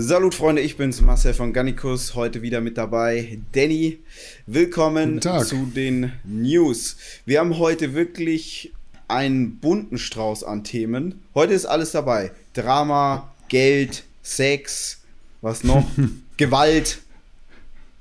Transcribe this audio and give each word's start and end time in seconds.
Salut 0.00 0.32
Freunde, 0.32 0.62
ich 0.62 0.76
bin's 0.76 1.00
Marcel 1.00 1.34
von 1.34 1.52
Gannikus, 1.52 2.14
heute 2.14 2.40
wieder 2.40 2.60
mit 2.60 2.78
dabei. 2.78 3.40
Danny, 3.50 3.98
willkommen 4.46 5.20
zu 5.20 5.66
den 5.74 6.12
News. 6.22 6.96
Wir 7.26 7.40
haben 7.40 7.58
heute 7.58 7.94
wirklich 7.94 8.72
einen 9.08 9.56
bunten 9.56 9.98
Strauß 9.98 10.44
an 10.44 10.62
Themen. 10.62 11.20
Heute 11.34 11.52
ist 11.52 11.66
alles 11.66 11.90
dabei. 11.90 12.30
Drama, 12.52 13.34
Geld, 13.48 14.04
Sex, 14.22 14.98
was 15.40 15.64
noch? 15.64 15.84
Gewalt. 16.36 16.98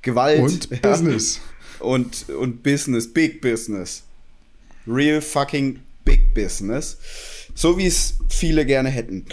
Gewalt. 0.03 0.41
Und 0.41 0.69
ja. 0.69 0.77
Business. 0.77 1.41
Und, 1.79 2.29
und 2.29 2.61
Business, 2.61 3.11
Big 3.11 3.41
Business. 3.41 4.03
Real 4.85 5.19
fucking 5.19 5.79
Big 6.05 6.35
Business. 6.35 6.97
So 7.55 7.75
wie 7.79 7.87
es 7.87 8.13
viele 8.29 8.67
gerne 8.67 8.89
hätten. 8.89 9.25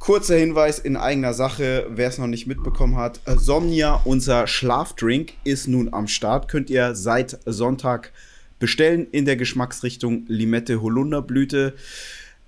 Kurzer 0.00 0.38
Hinweis 0.38 0.78
in 0.78 0.96
eigener 0.96 1.34
Sache, 1.34 1.86
wer 1.90 2.08
es 2.08 2.16
noch 2.16 2.26
nicht 2.26 2.46
mitbekommen 2.46 2.96
hat. 2.96 3.20
Somnia, 3.26 4.00
unser 4.06 4.46
Schlafdrink, 4.46 5.34
ist 5.44 5.68
nun 5.68 5.92
am 5.92 6.08
Start. 6.08 6.48
Könnt 6.48 6.70
ihr 6.70 6.94
seit 6.94 7.38
Sonntag 7.44 8.10
bestellen 8.58 9.08
in 9.12 9.26
der 9.26 9.36
Geschmacksrichtung 9.36 10.24
Limette 10.26 10.80
Holunderblüte. 10.80 11.74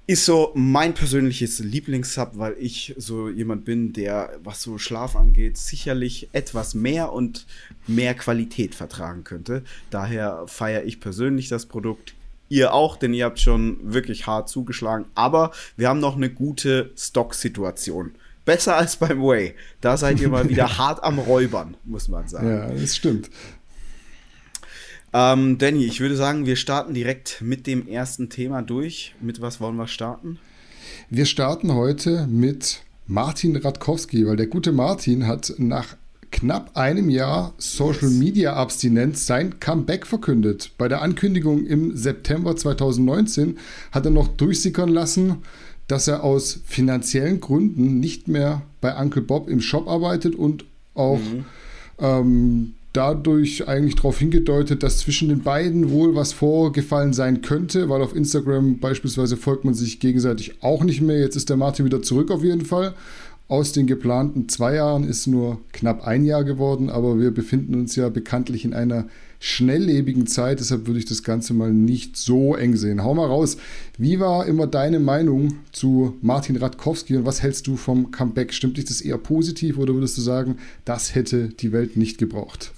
Ist 0.07 0.25
so 0.25 0.53
mein 0.55 0.95
persönliches 0.95 1.59
Lieblingssub, 1.59 2.31
weil 2.37 2.57
ich 2.59 2.95
so 2.97 3.29
jemand 3.29 3.67
bin, 3.67 3.93
der, 3.93 4.31
was 4.43 4.63
so 4.63 4.79
Schlaf 4.79 5.15
angeht, 5.15 5.59
sicherlich 5.59 6.31
etwas 6.33 6.75
mehr 6.75 7.13
und 7.13 7.47
mehr 7.87 8.15
Qualität 8.15 8.75
vertragen 8.75 9.25
könnte. 9.25 9.63
Daher 9.91 10.47
feiere 10.47 10.85
ich 10.85 11.01
persönlich 11.01 11.51
das 11.51 11.67
Produkt 11.67 12.15
Ihr 12.53 12.75
auch, 12.75 12.99
denn 12.99 13.15
ihr 13.15 13.25
habt 13.25 13.41
schon 13.41 13.79
wirklich 13.95 14.27
hart 14.27 14.51
zugeschlagen. 14.51 15.07
Aber 15.15 15.53
wir 15.79 15.89
haben 15.89 16.01
noch 16.01 16.17
eine 16.17 16.29
gute 16.29 16.93
Stock-Situation. 16.99 18.15
Besser 18.45 18.77
als 18.77 18.97
beim 18.97 19.23
Way. 19.23 19.55
Da 19.81 19.97
seid 19.97 20.21
ihr 20.21 20.29
mal 20.29 20.47
wieder 20.51 20.77
hart 20.79 21.03
am 21.03 21.19
Räubern, 21.19 21.79
muss 21.85 22.09
man 22.09 22.29
sagen. 22.29 22.51
Ja, 22.51 22.69
das 22.69 22.95
stimmt. 22.95 23.31
Ähm, 25.15 25.57
Danny, 25.57 25.87
ich 25.87 26.01
würde 26.01 26.15
sagen, 26.15 26.45
wir 26.45 26.57
starten 26.57 26.93
direkt 26.93 27.41
mit 27.41 27.67
dem 27.67 27.89
ersten 27.89 28.29
Thema 28.29 28.61
durch. 28.61 29.15
Mit 29.23 29.41
was 29.41 29.59
wollen 29.59 29.77
wir 29.77 29.87
starten? 29.87 30.39
Wir 31.09 31.25
starten 31.25 31.73
heute 31.73 32.27
mit 32.27 32.83
Martin 33.07 33.57
Radkowski, 33.57 34.27
weil 34.27 34.37
der 34.37 34.49
gute 34.49 34.73
Martin 34.73 35.27
hat 35.27 35.55
nach 35.57 35.97
knapp 36.33 36.77
einem 36.77 37.09
Jahr 37.09 37.55
Social 37.59 38.11
Media 38.11 38.55
Abstinenz 38.55 39.27
sein 39.27 39.61
Comeback 39.61 40.07
verkündet. 40.07 40.73
Bei 40.79 40.89
der 40.89 41.03
Ankündigung 41.03 41.67
im 41.67 41.97
September 41.97 42.57
2019 42.57 43.59
hat 43.93 44.05
er 44.05 44.11
noch 44.11 44.29
durchsickern 44.29 44.89
lassen, 44.89 45.37
dass 45.87 46.09
er 46.09 46.25
aus 46.25 46.61
finanziellen 46.65 47.41
Gründen 47.41 48.01
nicht 48.01 48.27
mehr 48.27 48.63
bei 48.81 48.97
Uncle 48.97 49.23
Bob 49.23 49.49
im 49.49 49.61
Shop 49.61 49.89
arbeitet 49.89 50.35
und 50.35 50.65
auch 50.95 51.19
mhm. 51.19 51.45
ähm, 51.99 52.75
dadurch 52.93 53.69
eigentlich 53.69 53.97
darauf 53.97 54.19
hingedeutet, 54.19 54.83
dass 54.83 54.99
zwischen 54.99 55.29
den 55.29 55.43
beiden 55.43 55.91
wohl 55.91 56.15
was 56.15 56.33
vorgefallen 56.33 57.13
sein 57.13 57.41
könnte, 57.41 57.89
weil 57.89 58.03
auf 58.03 58.15
Instagram 58.15 58.79
beispielsweise 58.79 59.37
folgt 59.37 59.65
man 59.65 59.75
sich 59.75 59.99
gegenseitig 59.99 60.63
auch 60.63 60.85
nicht 60.85 61.01
mehr. 61.01 61.19
Jetzt 61.19 61.37
ist 61.37 61.49
der 61.49 61.57
Martin 61.57 61.87
wieder 61.87 62.03
zurück 62.03 62.31
auf 62.31 62.45
jeden 62.45 62.65
Fall. 62.65 62.95
Aus 63.49 63.73
den 63.73 63.87
geplanten 63.87 64.49
zwei 64.49 64.77
Jahren 64.77 65.05
ist 65.05 65.27
nur 65.27 65.61
knapp 65.73 66.07
ein 66.07 66.25
Jahr 66.25 66.45
geworden, 66.45 66.89
aber 66.89 67.19
wir 67.19 67.33
befinden 67.33 67.75
uns 67.75 67.97
ja 67.97 68.09
bekanntlich 68.09 68.65
in 68.65 68.73
einer 68.73 69.07
schnelllebigen 69.41 70.27
Zeit, 70.27 70.61
deshalb 70.61 70.87
würde 70.87 71.01
ich 71.01 71.05
das 71.05 71.25
Ganze 71.25 71.53
mal 71.53 71.73
nicht 71.73 72.17
so 72.17 72.55
eng 72.55 72.77
sehen. 72.77 73.03
Hau 73.03 73.13
mal 73.13 73.27
raus, 73.27 73.57
wie 73.99 74.21
war 74.21 74.47
immer 74.47 74.69
deine 74.69 75.01
Meinung 75.01 75.57
zu 75.73 76.17
Martin 76.23 76.57
Radkowski 76.57 77.17
und 77.17 77.27
was 77.27 77.43
hältst 77.43 77.67
du 77.67 77.77
vom 77.77 78.13
Comeback? 78.13 78.55
Stimmt 78.55 78.77
dich 78.77 78.85
das 78.85 79.01
eher 79.01 79.19
positiv 79.19 79.79
oder 79.79 79.95
würdest 79.95 80.17
du 80.17 80.23
sagen, 80.23 80.59
das 80.85 81.15
hätte 81.15 81.49
die 81.49 81.73
Welt 81.73 81.97
nicht 81.97 82.19
gebraucht? 82.19 82.73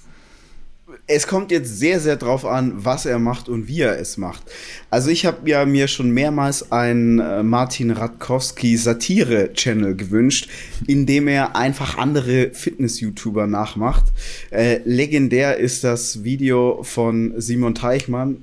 Es 1.07 1.27
kommt 1.27 1.51
jetzt 1.51 1.77
sehr, 1.77 1.99
sehr 1.99 2.15
drauf 2.15 2.45
an, 2.45 2.73
was 2.83 3.05
er 3.05 3.19
macht 3.19 3.47
und 3.47 3.67
wie 3.67 3.81
er 3.81 3.99
es 3.99 4.17
macht. 4.17 4.43
Also 4.89 5.11
ich 5.11 5.25
habe 5.25 5.47
ja 5.47 5.65
mir 5.65 5.87
schon 5.87 6.09
mehrmals 6.09 6.71
einen 6.71 7.19
äh, 7.19 7.43
Martin 7.43 7.91
Radkowski 7.91 8.75
Satire-Channel 8.75 9.95
gewünscht, 9.95 10.49
in 10.87 11.05
dem 11.05 11.27
er 11.27 11.55
einfach 11.55 11.97
andere 11.97 12.49
Fitness-YouTuber 12.53 13.45
nachmacht. 13.45 14.05
Äh, 14.49 14.79
legendär 14.85 15.57
ist 15.57 15.83
das 15.83 16.23
Video 16.23 16.81
von 16.81 17.33
Simon 17.37 17.75
Teichmann, 17.75 18.37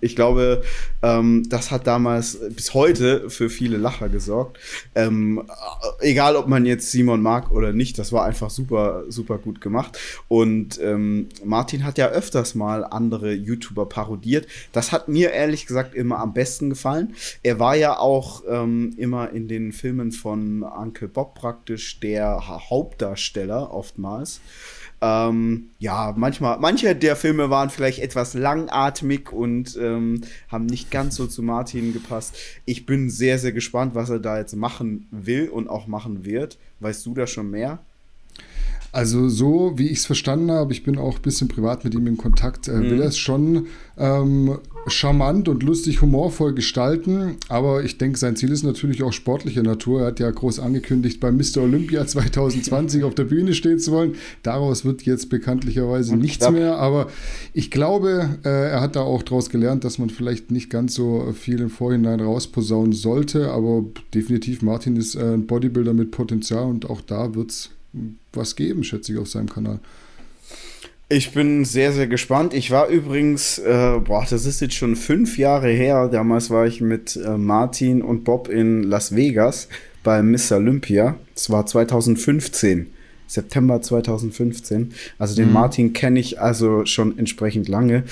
ich 0.00 0.14
glaube, 0.14 0.62
ähm, 1.02 1.44
das 1.48 1.70
hat 1.70 1.86
damals 1.86 2.38
bis 2.50 2.74
heute 2.74 3.30
für 3.30 3.48
viele 3.48 3.76
Lacher 3.76 4.08
gesorgt. 4.08 4.58
Ähm, 4.94 5.42
egal, 6.00 6.36
ob 6.36 6.48
man 6.48 6.66
jetzt 6.66 6.90
Simon 6.90 7.22
mag 7.22 7.50
oder 7.50 7.72
nicht, 7.72 7.98
das 7.98 8.12
war 8.12 8.24
einfach 8.24 8.50
super, 8.50 9.04
super 9.08 9.38
gut 9.38 9.60
gemacht. 9.60 9.98
Und 10.28 10.80
ähm, 10.82 11.28
Martin 11.44 11.84
hat 11.84 11.98
ja 11.98 12.08
öfters 12.08 12.54
mal 12.54 12.84
andere 12.84 13.32
YouTuber 13.32 13.86
parodiert. 13.86 14.46
Das 14.72 14.92
hat 14.92 15.08
mir 15.08 15.30
ehrlich 15.30 15.66
gesagt 15.66 15.94
immer 15.94 16.18
am 16.18 16.34
besten 16.34 16.70
gefallen. 16.70 17.14
Er 17.42 17.58
war 17.58 17.76
ja 17.76 17.98
auch 17.98 18.42
ähm, 18.48 18.94
immer 18.96 19.30
in 19.30 19.48
den 19.48 19.72
Filmen 19.72 20.12
von 20.12 20.62
Uncle 20.62 21.08
Bob 21.08 21.34
praktisch 21.34 22.00
der 22.00 22.48
Hauptdarsteller 22.70 23.72
oftmals. 23.72 24.40
Ähm, 25.02 25.70
ja, 25.78 26.14
manchmal, 26.16 26.58
manche 26.58 26.96
der 26.96 27.16
Filme 27.16 27.50
waren 27.50 27.68
vielleicht 27.68 27.98
etwas 27.98 28.34
langatmig 28.34 29.30
und 29.30 29.76
ähm, 29.80 30.22
haben 30.48 30.66
nicht 30.66 30.90
ganz 30.90 31.16
so 31.16 31.26
zu 31.26 31.42
Martin 31.42 31.92
gepasst. 31.92 32.36
Ich 32.64 32.86
bin 32.86 33.10
sehr, 33.10 33.38
sehr 33.38 33.52
gespannt, 33.52 33.94
was 33.94 34.08
er 34.08 34.20
da 34.20 34.38
jetzt 34.38 34.56
machen 34.56 35.06
will 35.10 35.48
und 35.48 35.68
auch 35.68 35.86
machen 35.86 36.24
wird. 36.24 36.58
Weißt 36.80 37.04
du 37.04 37.14
da 37.14 37.26
schon 37.26 37.50
mehr? 37.50 37.80
Also 38.92 39.28
so, 39.28 39.74
wie 39.76 39.88
ich 39.88 39.98
es 39.98 40.06
verstanden 40.06 40.50
habe, 40.50 40.72
ich 40.72 40.82
bin 40.82 40.96
auch 40.96 41.16
ein 41.16 41.22
bisschen 41.22 41.48
privat 41.48 41.84
mit 41.84 41.94
ihm 41.94 42.06
in 42.06 42.16
Kontakt, 42.16 42.68
äh, 42.68 42.72
mhm. 42.72 42.90
will 42.90 43.02
er 43.02 43.08
es 43.08 43.18
schon 43.18 43.66
ähm, 43.98 44.58
charmant 44.88 45.48
und 45.48 45.62
lustig, 45.62 46.00
humorvoll 46.00 46.54
gestalten. 46.54 47.36
Aber 47.48 47.84
ich 47.84 47.98
denke, 47.98 48.18
sein 48.18 48.36
Ziel 48.36 48.50
ist 48.50 48.62
natürlich 48.62 49.02
auch 49.02 49.12
sportlicher 49.12 49.62
Natur. 49.62 50.00
Er 50.00 50.06
hat 50.08 50.20
ja 50.20 50.30
groß 50.30 50.60
angekündigt, 50.60 51.20
bei 51.20 51.30
Mr. 51.30 51.62
Olympia 51.62 52.06
2020 52.06 53.04
auf 53.04 53.14
der 53.14 53.24
Bühne 53.24 53.54
stehen 53.54 53.78
zu 53.78 53.92
wollen. 53.92 54.14
Daraus 54.42 54.84
wird 54.84 55.02
jetzt 55.02 55.28
bekanntlicherweise 55.28 56.12
und 56.12 56.20
nichts 56.20 56.48
mehr. 56.50 56.78
Aber 56.78 57.08
ich 57.52 57.70
glaube, 57.70 58.38
äh, 58.44 58.48
er 58.48 58.80
hat 58.80 58.96
da 58.96 59.00
auch 59.00 59.22
daraus 59.22 59.50
gelernt, 59.50 59.84
dass 59.84 59.98
man 59.98 60.10
vielleicht 60.10 60.50
nicht 60.50 60.70
ganz 60.70 60.94
so 60.94 61.32
viel 61.32 61.60
im 61.60 61.70
Vorhinein 61.70 62.20
rausposaunen 62.20 62.92
sollte. 62.92 63.50
Aber 63.50 63.84
definitiv, 64.14 64.62
Martin 64.62 64.96
ist 64.96 65.14
äh, 65.14 65.34
ein 65.34 65.46
Bodybuilder 65.46 65.94
mit 65.94 66.10
Potenzial 66.10 66.64
und 66.64 66.88
auch 66.88 67.00
da 67.00 67.34
wird 67.34 67.50
es 67.50 67.70
was 68.32 68.56
geben, 68.56 68.84
schätze 68.84 69.12
ich, 69.12 69.18
auf 69.18 69.28
seinem 69.28 69.48
Kanal. 69.48 69.80
Ich 71.08 71.32
bin 71.32 71.64
sehr, 71.64 71.92
sehr 71.92 72.08
gespannt. 72.08 72.52
Ich 72.52 72.72
war 72.72 72.88
übrigens, 72.88 73.58
äh, 73.58 74.00
boah, 74.04 74.26
das 74.28 74.44
ist 74.44 74.60
jetzt 74.60 74.74
schon 74.74 74.96
fünf 74.96 75.38
Jahre 75.38 75.68
her. 75.68 76.08
Damals 76.08 76.50
war 76.50 76.66
ich 76.66 76.80
mit 76.80 77.14
äh, 77.14 77.38
Martin 77.38 78.02
und 78.02 78.24
Bob 78.24 78.48
in 78.48 78.82
Las 78.82 79.14
Vegas 79.14 79.68
bei 80.02 80.20
Miss 80.24 80.50
Olympia. 80.50 81.14
Es 81.32 81.48
war 81.48 81.64
2015. 81.64 82.88
September 83.28 83.80
2015. 83.80 84.94
Also 85.16 85.36
den 85.36 85.46
mhm. 85.46 85.52
Martin 85.52 85.92
kenne 85.92 86.18
ich 86.18 86.40
also 86.40 86.84
schon 86.86 87.16
entsprechend 87.18 87.68
lange. 87.68 88.02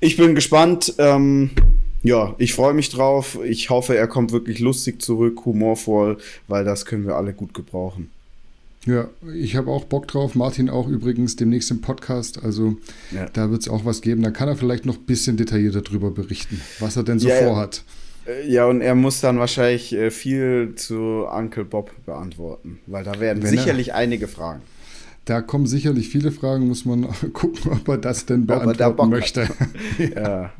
Ich 0.00 0.16
bin 0.16 0.34
gespannt. 0.34 0.94
Ähm, 0.98 1.50
ja, 2.02 2.34
ich 2.38 2.54
freue 2.54 2.74
mich 2.74 2.88
drauf. 2.88 3.38
Ich 3.44 3.70
hoffe, 3.70 3.96
er 3.96 4.08
kommt 4.08 4.32
wirklich 4.32 4.58
lustig 4.58 5.00
zurück, 5.00 5.44
humorvoll, 5.44 6.18
weil 6.48 6.64
das 6.64 6.84
können 6.84 7.06
wir 7.06 7.14
alle 7.14 7.32
gut 7.32 7.54
gebrauchen. 7.54 8.10
Ja, 8.86 9.08
ich 9.34 9.56
habe 9.56 9.70
auch 9.70 9.84
Bock 9.84 10.08
drauf. 10.08 10.34
Martin 10.34 10.70
auch 10.70 10.88
übrigens 10.88 11.36
demnächst 11.36 11.70
im 11.70 11.82
Podcast. 11.82 12.42
Also 12.42 12.76
ja. 13.10 13.26
da 13.32 13.50
wird 13.50 13.62
es 13.62 13.68
auch 13.68 13.84
was 13.84 14.00
geben. 14.00 14.22
Da 14.22 14.30
kann 14.30 14.48
er 14.48 14.56
vielleicht 14.56 14.86
noch 14.86 14.96
ein 14.96 15.04
bisschen 15.04 15.36
detaillierter 15.36 15.82
darüber 15.82 16.10
berichten, 16.10 16.60
was 16.78 16.96
er 16.96 17.02
denn 17.02 17.18
so 17.18 17.28
ja, 17.28 17.36
vorhat. 17.36 17.84
Äh, 18.26 18.48
ja, 18.50 18.64
und 18.66 18.80
er 18.80 18.94
muss 18.94 19.20
dann 19.20 19.38
wahrscheinlich 19.38 19.92
äh, 19.92 20.10
viel 20.10 20.74
zu 20.76 21.26
Uncle 21.30 21.64
Bob 21.64 21.90
beantworten, 22.06 22.80
weil 22.86 23.04
da 23.04 23.20
werden 23.20 23.42
Wenn 23.42 23.50
sicherlich 23.50 23.88
er, 23.88 23.96
einige 23.96 24.28
Fragen. 24.28 24.62
Da 25.26 25.42
kommen 25.42 25.66
sicherlich 25.66 26.08
viele 26.08 26.32
Fragen, 26.32 26.66
muss 26.66 26.86
man 26.86 27.06
gucken, 27.34 27.72
ob 27.72 27.86
er 27.86 27.98
das 27.98 28.24
denn 28.24 28.46
beantworten 28.46 29.10
möchte. 29.10 29.48
ja. 29.98 30.52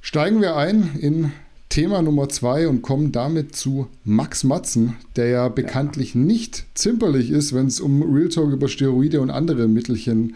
Steigen 0.00 0.40
wir 0.40 0.56
ein 0.56 0.96
in 0.98 1.32
Thema 1.68 2.00
Nummer 2.00 2.28
zwei 2.28 2.68
und 2.68 2.82
kommen 2.82 3.12
damit 3.12 3.54
zu 3.54 3.88
Max 4.04 4.44
Matzen, 4.44 4.96
der 5.16 5.28
ja 5.28 5.48
bekanntlich 5.48 6.14
ja. 6.14 6.20
nicht 6.20 6.64
zimperlich 6.74 7.30
ist, 7.30 7.52
wenn 7.52 7.66
es 7.66 7.80
um 7.80 8.02
Real 8.02 8.28
Talk 8.28 8.52
über 8.52 8.68
Steroide 8.68 9.20
und 9.20 9.30
andere 9.30 9.68
Mittelchen 9.68 10.34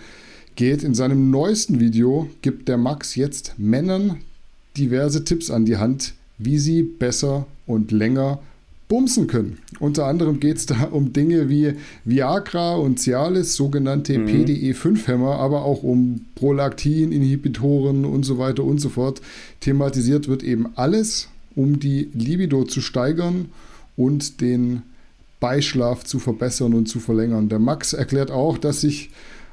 geht. 0.56 0.82
In 0.82 0.94
seinem 0.94 1.30
neuesten 1.30 1.80
Video 1.80 2.28
gibt 2.42 2.68
der 2.68 2.76
Max 2.76 3.14
jetzt 3.14 3.54
Männern 3.56 4.18
diverse 4.76 5.24
Tipps 5.24 5.50
an 5.50 5.64
die 5.64 5.76
Hand, 5.76 6.14
wie 6.38 6.58
sie 6.58 6.82
besser 6.82 7.46
und 7.66 7.90
länger 7.90 8.40
bumsen 8.90 9.28
können. 9.28 9.58
Unter 9.78 10.06
anderem 10.06 10.40
geht 10.40 10.56
es 10.56 10.66
da 10.66 10.88
um 10.90 11.12
Dinge 11.12 11.48
wie 11.48 11.75
Viagra 12.04 12.75
und 12.75 12.98
Cialis, 12.98 13.54
sogenannte 13.54 14.19
mhm. 14.19 14.26
PDE5-Hämmer, 14.26 15.37
aber 15.37 15.64
auch 15.64 15.84
um 15.84 16.26
Prolaktin-Inhibitoren 16.34 18.04
und 18.04 18.25
so 18.25 18.37
weiter 18.38 18.64
und 18.64 18.81
so 18.81 18.88
fort. 18.88 19.22
Thematisiert 19.60 20.26
wird 20.26 20.42
eben 20.42 20.70
alles, 20.75 21.28
um 21.54 21.78
die 21.78 22.10
Libido 22.12 22.64
zu 22.64 22.81
steigern 22.81 23.46
und 23.96 24.40
den 24.40 24.82
Beischlaf 25.38 26.04
zu 26.04 26.19
verbessern 26.19 26.75
und 26.75 26.87
zu 26.87 26.98
verlängern. 26.98 27.48
Der 27.48 27.60
Max 27.60 27.92
erklärt 27.92 28.32
auch, 28.32 28.58
dass 28.58 28.81
sich 28.81 29.10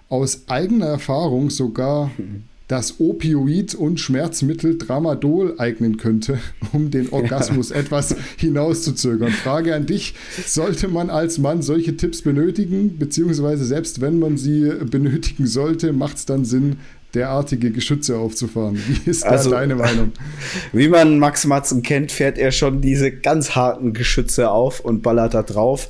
aus 0.10 0.46
eigener 0.48 0.88
Erfahrung 0.88 1.52
sogar 1.52 2.10
das 2.68 3.00
Opioid 3.00 3.76
und 3.76 4.00
Schmerzmittel 4.00 4.78
Tramadol 4.78 5.56
eignen 5.58 5.98
könnte, 5.98 6.40
um 6.74 6.92
den 6.92 7.10
Orgasmus 7.10 7.70
ja. 7.70 7.76
etwas 7.78 8.16
hinauszuzögern. 8.38 9.32
Frage 9.32 9.74
an 9.74 9.86
dich, 9.86 10.16
sollte 10.46 10.88
man 10.88 11.10
als 11.10 11.38
Mann 11.38 11.62
solche 11.62 11.96
Tipps 11.96 12.22
benötigen, 12.22 12.98
beziehungsweise 12.98 13.66
selbst 13.66 14.02
wenn 14.02 14.20
man 14.20 14.38
sie 14.38 14.72
benötigen 14.90 15.48
sollte, 15.48 15.94
macht 15.94 16.18
es 16.18 16.26
dann 16.26 16.46
Sinn, 16.46 16.78
derartige 17.14 17.72
Geschütze 17.72 18.18
aufzufahren. 18.18 18.78
Wie 18.78 19.10
ist 19.10 19.26
also, 19.26 19.50
da 19.50 19.60
deine 19.60 19.76
Meinung? 19.76 20.12
Wie 20.74 20.90
man 20.90 21.20
Max 21.20 21.46
Matzen 21.46 21.82
kennt, 21.82 22.12
fährt 22.12 22.38
er 22.38 22.52
schon 22.52 22.82
diese 22.82 23.12
ganz 23.12 23.56
harten 23.56 23.94
Geschütze 23.94 24.52
auf 24.52 24.82
und 24.82 25.02
ballert 25.04 25.34
da 25.34 25.42
drauf. 25.42 25.88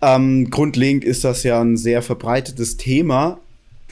Ähm, 0.00 0.50
grundlegend 0.50 1.04
ist 1.04 1.24
das 1.24 1.42
ja 1.42 1.60
ein 1.60 1.76
sehr 1.76 2.00
verbreitetes 2.00 2.76
Thema 2.76 3.40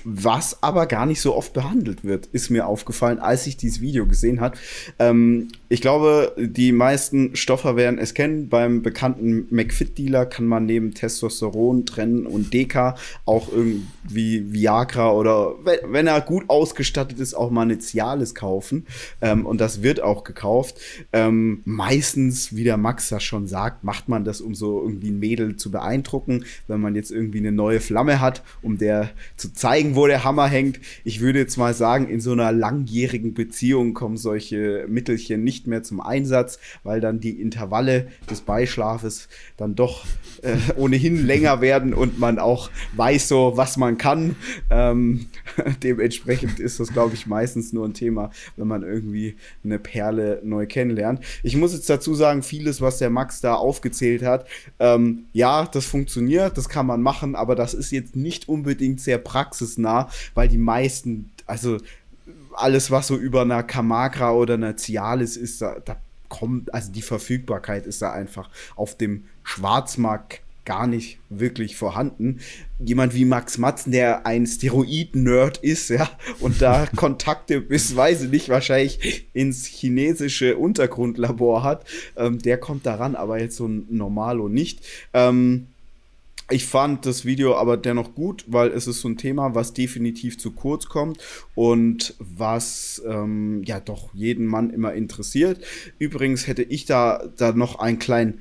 was 0.04 0.62
aber 0.62 0.86
gar 0.86 1.06
nicht 1.06 1.20
so 1.20 1.34
oft 1.36 1.52
behandelt 1.52 2.04
wird, 2.04 2.26
ist 2.26 2.50
mir 2.50 2.66
aufgefallen, 2.66 3.18
als 3.18 3.46
ich 3.46 3.56
dieses 3.56 3.80
Video 3.80 4.06
gesehen 4.06 4.40
habe. 4.40 4.56
Ähm, 4.98 5.48
ich 5.72 5.80
glaube, 5.80 6.34
die 6.36 6.72
meisten 6.72 7.36
Stoffer 7.36 7.76
werden 7.76 8.00
es 8.00 8.12
kennen. 8.12 8.48
Beim 8.48 8.82
bekannten 8.82 9.46
McFit-Dealer 9.50 10.26
kann 10.26 10.46
man 10.46 10.66
neben 10.66 10.94
Testosteron 10.94 11.86
trennen 11.86 12.26
und 12.26 12.52
Deka 12.52 12.96
auch 13.24 13.52
irgendwie 13.52 14.52
Viagra 14.52 15.12
oder 15.12 15.54
wenn 15.62 16.08
er 16.08 16.20
gut 16.22 16.42
ausgestattet 16.48 17.20
ist, 17.20 17.34
auch 17.34 17.52
mal 17.52 17.62
eine 17.62 17.78
Cialis 17.78 18.34
kaufen. 18.34 18.84
Ähm, 19.22 19.46
und 19.46 19.60
das 19.60 19.80
wird 19.80 20.02
auch 20.02 20.24
gekauft. 20.24 20.80
Ähm, 21.12 21.60
meistens, 21.64 22.56
wie 22.56 22.64
der 22.64 22.76
Max 22.76 23.08
das 23.08 23.22
schon 23.22 23.46
sagt, 23.46 23.84
macht 23.84 24.08
man 24.08 24.24
das, 24.24 24.40
um 24.40 24.56
so 24.56 24.82
irgendwie 24.82 25.10
ein 25.10 25.20
Mädel 25.20 25.54
zu 25.54 25.70
beeindrucken, 25.70 26.46
wenn 26.66 26.80
man 26.80 26.96
jetzt 26.96 27.12
irgendwie 27.12 27.38
eine 27.38 27.52
neue 27.52 27.78
Flamme 27.78 28.20
hat, 28.20 28.42
um 28.60 28.76
der 28.76 29.10
zu 29.36 29.52
zeigen, 29.52 29.94
wo 29.94 30.08
der 30.08 30.24
Hammer 30.24 30.48
hängt. 30.48 30.80
Ich 31.04 31.20
würde 31.20 31.38
jetzt 31.38 31.58
mal 31.58 31.74
sagen, 31.74 32.08
in 32.08 32.20
so 32.20 32.32
einer 32.32 32.50
langjährigen 32.50 33.34
Beziehung 33.34 33.94
kommen 33.94 34.16
solche 34.16 34.86
Mittelchen 34.88 35.44
nicht 35.44 35.59
nicht 35.60 35.66
mehr 35.66 35.82
zum 35.82 36.00
Einsatz, 36.00 36.58
weil 36.84 37.00
dann 37.00 37.20
die 37.20 37.38
Intervalle 37.38 38.08
des 38.30 38.40
Beischlafes 38.40 39.28
dann 39.58 39.74
doch 39.74 40.06
äh, 40.42 40.56
ohnehin 40.76 41.26
länger 41.26 41.60
werden 41.60 41.92
und 41.92 42.18
man 42.18 42.38
auch 42.38 42.70
weiß 42.96 43.28
so, 43.28 43.52
was 43.56 43.76
man 43.76 43.98
kann. 43.98 44.36
Ähm, 44.70 45.26
dementsprechend 45.82 46.60
ist 46.60 46.80
das, 46.80 46.92
glaube 46.92 47.14
ich, 47.14 47.26
meistens 47.26 47.74
nur 47.74 47.86
ein 47.86 47.92
Thema, 47.92 48.30
wenn 48.56 48.68
man 48.68 48.82
irgendwie 48.82 49.36
eine 49.62 49.78
Perle 49.78 50.40
neu 50.42 50.66
kennenlernt. 50.66 51.20
Ich 51.42 51.56
muss 51.56 51.74
jetzt 51.74 51.90
dazu 51.90 52.14
sagen, 52.14 52.42
vieles, 52.42 52.80
was 52.80 52.98
der 52.98 53.10
Max 53.10 53.42
da 53.42 53.54
aufgezählt 53.54 54.22
hat, 54.22 54.46
ähm, 54.78 55.26
ja, 55.34 55.66
das 55.66 55.84
funktioniert, 55.84 56.56
das 56.56 56.70
kann 56.70 56.86
man 56.86 57.02
machen, 57.02 57.34
aber 57.34 57.54
das 57.54 57.74
ist 57.74 57.92
jetzt 57.92 58.16
nicht 58.16 58.48
unbedingt 58.48 59.00
sehr 59.00 59.18
praxisnah, 59.18 60.08
weil 60.34 60.48
die 60.48 60.58
meisten, 60.58 61.30
also 61.46 61.78
alles, 62.52 62.90
was 62.90 63.06
so 63.06 63.16
über 63.16 63.42
einer 63.42 63.62
Kamagra 63.62 64.32
oder 64.32 64.54
einer 64.54 64.76
Cialis 64.76 65.36
ist, 65.36 65.62
da, 65.62 65.76
da 65.84 65.96
kommt, 66.28 66.72
also 66.72 66.92
die 66.92 67.02
Verfügbarkeit 67.02 67.86
ist 67.86 68.02
da 68.02 68.12
einfach 68.12 68.48
auf 68.76 68.96
dem 68.96 69.24
Schwarzmarkt 69.42 70.40
gar 70.64 70.86
nicht 70.86 71.18
wirklich 71.30 71.76
vorhanden. 71.76 72.38
Jemand 72.78 73.14
wie 73.14 73.24
Max 73.24 73.58
Matzen, 73.58 73.92
der 73.92 74.26
ein 74.26 74.46
Steroid-Nerd 74.46 75.58
ist, 75.58 75.88
ja, 75.88 76.08
und 76.38 76.62
da 76.62 76.86
Kontakte 76.96 77.60
bis, 77.60 77.96
weiß 77.96 78.22
ich 78.22 78.30
nicht, 78.30 78.48
wahrscheinlich 78.48 79.26
ins 79.32 79.66
chinesische 79.66 80.56
Untergrundlabor 80.56 81.62
hat, 81.62 81.84
ähm, 82.16 82.38
der 82.38 82.58
kommt 82.58 82.86
daran, 82.86 83.16
aber 83.16 83.40
jetzt 83.40 83.56
so 83.56 83.66
ein 83.66 83.86
Normalo 83.90 84.48
nicht. 84.48 84.80
Ähm, 85.12 85.66
ich 86.50 86.66
fand 86.66 87.06
das 87.06 87.24
Video 87.24 87.56
aber 87.56 87.76
dennoch 87.76 88.14
gut, 88.14 88.44
weil 88.46 88.68
es 88.70 88.86
ist 88.86 89.00
so 89.00 89.08
ein 89.08 89.16
Thema, 89.16 89.54
was 89.54 89.72
definitiv 89.72 90.38
zu 90.38 90.52
kurz 90.52 90.86
kommt 90.86 91.18
und 91.54 92.14
was 92.18 93.02
ähm, 93.06 93.62
ja 93.64 93.80
doch 93.80 94.10
jeden 94.14 94.46
Mann 94.46 94.70
immer 94.70 94.92
interessiert. 94.92 95.64
Übrigens 95.98 96.46
hätte 96.46 96.62
ich 96.62 96.84
da, 96.84 97.22
da 97.36 97.52
noch 97.52 97.78
einen 97.78 97.98
kleinen 97.98 98.40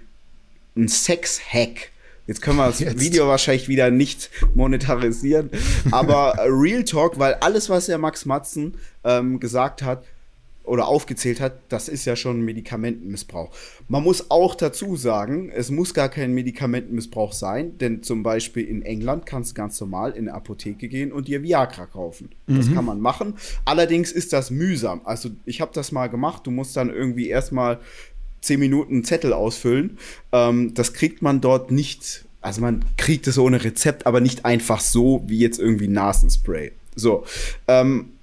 Sex-Hack. 0.75 1.91
Jetzt 2.27 2.41
können 2.41 2.57
wir 2.57 2.67
das 2.67 2.79
Jetzt. 2.79 2.99
Video 2.99 3.27
wahrscheinlich 3.27 3.67
wieder 3.67 3.91
nicht 3.91 4.29
monetarisieren, 4.53 5.49
aber 5.91 6.35
Real 6.45 6.83
Talk, 6.83 7.17
weil 7.17 7.35
alles, 7.35 7.69
was 7.69 7.87
der 7.87 7.97
Max 7.97 8.25
Matzen 8.25 8.75
ähm, 9.03 9.39
gesagt 9.39 9.81
hat, 9.81 10.03
oder 10.69 10.87
aufgezählt 10.87 11.41
hat, 11.41 11.59
das 11.69 11.89
ist 11.89 12.05
ja 12.05 12.15
schon 12.15 12.41
Medikamentenmissbrauch. 12.41 13.49
Man 13.87 14.03
muss 14.03 14.31
auch 14.31 14.55
dazu 14.55 14.95
sagen, 14.95 15.49
es 15.49 15.71
muss 15.71 15.93
gar 15.93 16.09
kein 16.09 16.33
Medikamentenmissbrauch 16.33 17.33
sein, 17.33 17.77
denn 17.79 18.03
zum 18.03 18.23
Beispiel 18.23 18.65
in 18.65 18.83
England 18.83 19.25
kannst 19.25 19.51
du 19.51 19.55
ganz 19.55 19.79
normal 19.81 20.11
in 20.11 20.27
eine 20.27 20.33
Apotheke 20.33 20.87
gehen 20.87 21.11
und 21.11 21.27
dir 21.27 21.43
Viagra 21.43 21.85
kaufen. 21.85 22.29
Das 22.47 22.67
mhm. 22.67 22.75
kann 22.75 22.85
man 22.85 23.01
machen. 23.01 23.33
Allerdings 23.65 24.11
ist 24.11 24.31
das 24.31 24.51
mühsam. 24.51 25.01
Also 25.03 25.29
ich 25.45 25.61
habe 25.61 25.71
das 25.73 25.91
mal 25.91 26.07
gemacht. 26.07 26.45
Du 26.45 26.51
musst 26.51 26.77
dann 26.77 26.89
irgendwie 26.89 27.27
erstmal 27.27 27.79
zehn 28.41 28.59
Minuten 28.59 28.93
einen 28.93 29.03
Zettel 29.03 29.33
ausfüllen. 29.33 29.97
Ähm, 30.31 30.73
das 30.73 30.93
kriegt 30.93 31.21
man 31.21 31.41
dort 31.41 31.71
nicht. 31.71 32.25
Also 32.41 32.61
man 32.61 32.85
kriegt 32.97 33.27
es 33.27 33.37
ohne 33.37 33.63
Rezept, 33.63 34.05
aber 34.05 34.21
nicht 34.21 34.45
einfach 34.45 34.79
so 34.79 35.23
wie 35.27 35.39
jetzt 35.39 35.59
irgendwie 35.59 35.87
Nasenspray. 35.87 36.71
So. 36.95 37.25
Ähm, 37.67 38.13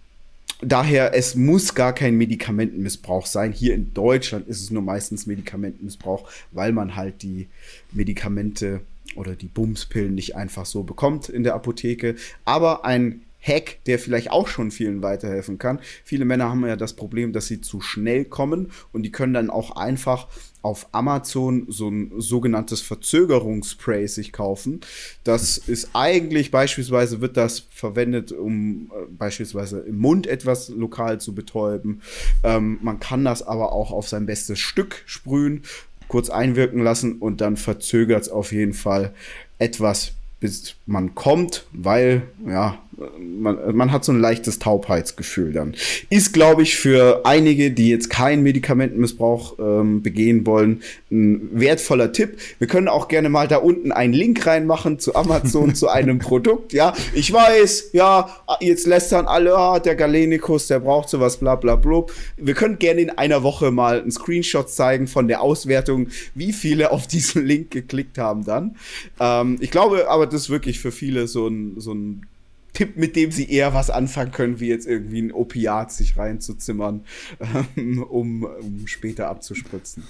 Daher, 0.62 1.14
es 1.14 1.34
muss 1.34 1.74
gar 1.74 1.92
kein 1.92 2.16
Medikamentenmissbrauch 2.16 3.26
sein. 3.26 3.52
Hier 3.52 3.74
in 3.74 3.92
Deutschland 3.92 4.48
ist 4.48 4.62
es 4.62 4.70
nur 4.70 4.82
meistens 4.82 5.26
Medikamentenmissbrauch, 5.26 6.28
weil 6.52 6.72
man 6.72 6.96
halt 6.96 7.22
die 7.22 7.48
Medikamente 7.92 8.80
oder 9.16 9.36
die 9.36 9.48
Bumspillen 9.48 10.14
nicht 10.14 10.34
einfach 10.34 10.64
so 10.64 10.82
bekommt 10.82 11.28
in 11.28 11.42
der 11.42 11.54
Apotheke. 11.54 12.16
Aber 12.44 12.84
ein 12.84 13.20
Hack, 13.46 13.78
der 13.86 13.98
vielleicht 13.98 14.30
auch 14.30 14.48
schon 14.48 14.70
vielen 14.70 15.02
weiterhelfen 15.02 15.58
kann. 15.58 15.80
Viele 16.04 16.24
Männer 16.24 16.48
haben 16.48 16.66
ja 16.66 16.76
das 16.76 16.94
Problem, 16.94 17.32
dass 17.32 17.46
sie 17.46 17.60
zu 17.60 17.80
schnell 17.80 18.24
kommen 18.24 18.72
und 18.92 19.02
die 19.02 19.12
können 19.12 19.34
dann 19.34 19.50
auch 19.50 19.76
einfach 19.76 20.28
auf 20.62 20.88
Amazon 20.90 21.66
so 21.68 21.88
ein 21.88 22.12
sogenanntes 22.16 22.80
Verzögerungsspray 22.80 24.08
sich 24.08 24.32
kaufen. 24.32 24.80
Das 25.22 25.58
ist 25.58 25.90
eigentlich 25.92 26.50
beispielsweise 26.50 27.20
wird 27.20 27.36
das 27.36 27.68
verwendet, 27.70 28.32
um 28.32 28.86
äh, 28.86 29.06
beispielsweise 29.10 29.80
im 29.80 29.98
Mund 29.98 30.26
etwas 30.26 30.68
lokal 30.70 31.20
zu 31.20 31.36
betäuben. 31.36 32.02
Ähm, 32.42 32.78
man 32.82 32.98
kann 32.98 33.24
das 33.24 33.42
aber 33.44 33.72
auch 33.72 33.92
auf 33.92 34.08
sein 34.08 34.26
bestes 34.26 34.58
Stück 34.58 35.02
sprühen, 35.06 35.62
kurz 36.08 36.30
einwirken 36.30 36.82
lassen 36.82 37.18
und 37.18 37.40
dann 37.40 37.56
verzögert 37.56 38.22
es 38.22 38.28
auf 38.28 38.50
jeden 38.50 38.74
Fall 38.74 39.14
etwas 39.58 40.14
bis 40.38 40.76
man 40.84 41.14
kommt, 41.14 41.66
weil, 41.72 42.22
ja, 42.46 42.78
man, 43.18 43.76
man 43.76 43.92
hat 43.92 44.04
so 44.04 44.12
ein 44.12 44.20
leichtes 44.20 44.58
Taubheitsgefühl 44.58 45.52
dann. 45.52 45.74
Ist, 46.08 46.32
glaube 46.32 46.62
ich, 46.62 46.76
für 46.76 47.22
einige, 47.24 47.70
die 47.70 47.90
jetzt 47.90 48.08
keinen 48.08 48.42
Medikamentenmissbrauch 48.42 49.58
ähm, 49.58 50.02
begehen 50.02 50.46
wollen, 50.46 50.82
ein 51.10 51.50
wertvoller 51.52 52.12
Tipp. 52.12 52.38
Wir 52.58 52.66
können 52.66 52.88
auch 52.88 53.08
gerne 53.08 53.28
mal 53.28 53.48
da 53.48 53.58
unten 53.58 53.92
einen 53.92 54.12
Link 54.12 54.46
reinmachen 54.46 54.98
zu 54.98 55.14
Amazon, 55.14 55.74
zu 55.74 55.88
einem 55.88 56.18
Produkt. 56.26 56.72
Ja, 56.72 56.94
ich 57.14 57.32
weiß, 57.32 57.90
ja, 57.92 58.30
jetzt 58.60 58.86
lästern 58.86 59.26
alle, 59.26 59.54
ah, 59.56 59.78
der 59.78 59.94
Galenikus, 59.94 60.66
der 60.66 60.80
braucht 60.80 61.08
sowas, 61.08 61.36
bla 61.36 61.54
bla 61.56 61.76
bla. 61.76 62.04
Wir 62.36 62.54
können 62.54 62.78
gerne 62.78 63.00
in 63.00 63.10
einer 63.10 63.42
Woche 63.42 63.70
mal 63.70 64.00
einen 64.00 64.10
Screenshot 64.10 64.70
zeigen 64.70 65.06
von 65.06 65.28
der 65.28 65.40
Auswertung, 65.42 66.08
wie 66.34 66.52
viele 66.52 66.90
auf 66.90 67.06
diesen 67.06 67.44
Link 67.44 67.70
geklickt 67.70 68.18
haben 68.18 68.44
dann. 68.44 68.76
Ähm, 69.20 69.58
ich 69.60 69.70
glaube 69.70 70.08
aber, 70.08 70.26
das 70.26 70.42
ist 70.42 70.50
wirklich 70.50 70.80
für 70.80 70.92
viele 70.92 71.26
so 71.26 71.46
ein, 71.46 71.74
so 71.78 71.92
ein 71.92 72.26
Tipp, 72.76 72.98
mit 72.98 73.16
dem 73.16 73.32
sie 73.32 73.50
eher 73.50 73.72
was 73.72 73.88
anfangen 73.88 74.32
können, 74.32 74.60
wie 74.60 74.68
jetzt 74.68 74.86
irgendwie 74.86 75.22
ein 75.22 75.32
Opiat 75.32 75.90
sich 75.92 76.18
reinzuzimmern, 76.18 77.04
ähm, 77.74 78.02
um, 78.02 78.44
um 78.44 78.86
später 78.86 79.28
abzuspritzen. 79.28 80.02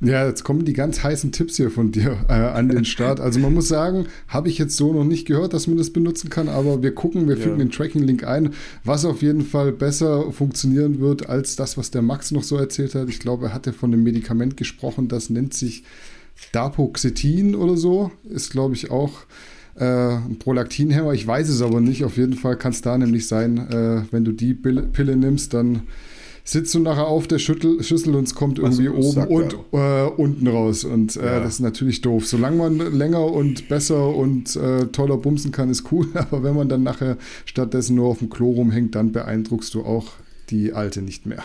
Ja, 0.00 0.26
jetzt 0.26 0.42
kommen 0.42 0.64
die 0.64 0.72
ganz 0.72 1.04
heißen 1.04 1.30
Tipps 1.30 1.58
hier 1.58 1.70
von 1.70 1.92
dir 1.92 2.24
äh, 2.28 2.32
an 2.32 2.70
den 2.70 2.84
Start. 2.84 3.20
Also 3.20 3.38
man 3.38 3.54
muss 3.54 3.68
sagen, 3.68 4.06
habe 4.26 4.48
ich 4.48 4.58
jetzt 4.58 4.76
so 4.76 4.92
noch 4.92 5.04
nicht 5.04 5.26
gehört, 5.26 5.52
dass 5.52 5.68
man 5.68 5.76
das 5.76 5.92
benutzen 5.92 6.28
kann, 6.28 6.48
aber 6.48 6.82
wir 6.82 6.92
gucken, 6.92 7.28
wir 7.28 7.36
fügen 7.36 7.58
ja. 7.58 7.64
den 7.66 7.70
Tracking-Link 7.70 8.24
ein, 8.24 8.54
was 8.82 9.04
auf 9.04 9.22
jeden 9.22 9.42
Fall 9.42 9.70
besser 9.70 10.32
funktionieren 10.32 10.98
wird 10.98 11.28
als 11.28 11.54
das, 11.54 11.78
was 11.78 11.92
der 11.92 12.02
Max 12.02 12.32
noch 12.32 12.42
so 12.42 12.56
erzählt 12.56 12.96
hat. 12.96 13.08
Ich 13.10 13.20
glaube, 13.20 13.46
er 13.46 13.54
hatte 13.54 13.72
von 13.72 13.92
einem 13.92 14.02
Medikament 14.02 14.56
gesprochen, 14.56 15.06
das 15.06 15.30
nennt 15.30 15.54
sich 15.54 15.84
Dapoxetin 16.50 17.54
oder 17.54 17.76
so 17.76 18.10
ist, 18.24 18.50
glaube 18.50 18.74
ich, 18.74 18.90
auch 18.90 19.26
äh, 19.76 19.84
ein 19.84 20.38
Prolaktinhemmer. 20.38 21.12
Ich 21.12 21.26
weiß 21.26 21.48
es 21.48 21.62
aber 21.62 21.80
nicht. 21.80 22.04
Auf 22.04 22.16
jeden 22.16 22.34
Fall 22.34 22.56
kann 22.56 22.72
es 22.72 22.82
da 22.82 22.96
nämlich 22.96 23.26
sein, 23.26 23.58
äh, 23.70 24.02
wenn 24.10 24.24
du 24.24 24.32
die 24.32 24.54
Pille, 24.54 24.82
Pille 24.82 25.16
nimmst, 25.16 25.54
dann 25.54 25.82
sitzt 26.44 26.74
du 26.74 26.80
nachher 26.80 27.06
auf 27.06 27.28
der 27.28 27.38
Schüttel, 27.38 27.82
Schüssel 27.82 28.14
und 28.14 28.24
es 28.24 28.34
kommt 28.34 28.58
irgendwie 28.58 28.88
oben 28.88 29.26
und 29.26 29.56
äh, 29.72 30.04
unten 30.04 30.46
raus. 30.48 30.84
Und 30.84 31.16
äh, 31.16 31.24
ja. 31.24 31.40
das 31.40 31.54
ist 31.54 31.60
natürlich 31.60 32.00
doof. 32.00 32.26
Solange 32.26 32.56
man 32.56 32.78
länger 32.78 33.24
und 33.24 33.68
besser 33.68 34.14
und 34.14 34.56
äh, 34.56 34.86
toller 34.86 35.16
bumsen 35.16 35.52
kann, 35.52 35.70
ist 35.70 35.92
cool. 35.92 36.08
Aber 36.14 36.42
wenn 36.42 36.54
man 36.54 36.68
dann 36.68 36.82
nachher 36.82 37.16
stattdessen 37.44 37.96
nur 37.96 38.08
auf 38.08 38.18
dem 38.18 38.30
Klo 38.30 38.50
rumhängt, 38.50 38.94
dann 38.94 39.12
beeindruckst 39.12 39.74
du 39.74 39.84
auch 39.84 40.12
die 40.50 40.72
alte 40.72 41.02
nicht 41.02 41.26
mehr. 41.26 41.44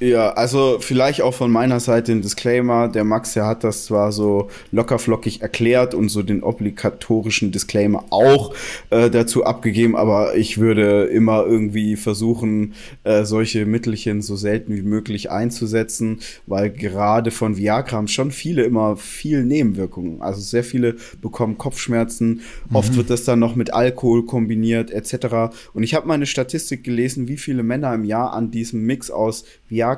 Ja, 0.00 0.30
also 0.30 0.78
vielleicht 0.80 1.20
auch 1.20 1.34
von 1.34 1.50
meiner 1.50 1.78
Seite 1.78 2.12
ein 2.12 2.22
Disclaimer. 2.22 2.88
Der 2.88 3.04
Max, 3.04 3.34
der 3.34 3.46
hat 3.46 3.64
das 3.64 3.84
zwar 3.84 4.12
so 4.12 4.48
lockerflockig 4.72 5.42
erklärt 5.42 5.94
und 5.94 6.08
so 6.08 6.22
den 6.22 6.42
obligatorischen 6.42 7.52
Disclaimer 7.52 8.04
auch 8.08 8.54
äh, 8.88 9.10
dazu 9.10 9.44
abgegeben, 9.44 9.96
aber 9.96 10.36
ich 10.36 10.56
würde 10.56 11.04
immer 11.04 11.44
irgendwie 11.44 11.96
versuchen, 11.96 12.72
äh, 13.04 13.24
solche 13.24 13.66
Mittelchen 13.66 14.22
so 14.22 14.36
selten 14.36 14.74
wie 14.74 14.80
möglich 14.80 15.30
einzusetzen, 15.30 16.20
weil 16.46 16.70
gerade 16.70 17.30
von 17.30 17.58
Viagra 17.58 17.98
haben 17.98 18.08
schon 18.08 18.30
viele 18.30 18.62
immer 18.62 18.96
viel 18.96 19.44
Nebenwirkungen. 19.44 20.22
Also 20.22 20.40
sehr 20.40 20.64
viele 20.64 20.96
bekommen 21.20 21.58
Kopfschmerzen. 21.58 22.40
Mhm. 22.70 22.76
Oft 22.76 22.96
wird 22.96 23.10
das 23.10 23.24
dann 23.24 23.38
noch 23.38 23.54
mit 23.54 23.74
Alkohol 23.74 24.24
kombiniert 24.24 24.90
etc. 24.90 25.54
Und 25.74 25.82
ich 25.82 25.92
habe 25.92 26.08
mal 26.08 26.14
eine 26.14 26.24
Statistik 26.24 26.84
gelesen, 26.84 27.28
wie 27.28 27.36
viele 27.36 27.62
Männer 27.62 27.92
im 27.92 28.04
Jahr 28.06 28.32
an 28.32 28.50
diesem 28.50 28.86
Mix 28.86 29.10
aus 29.10 29.44
Viagra, 29.68 29.89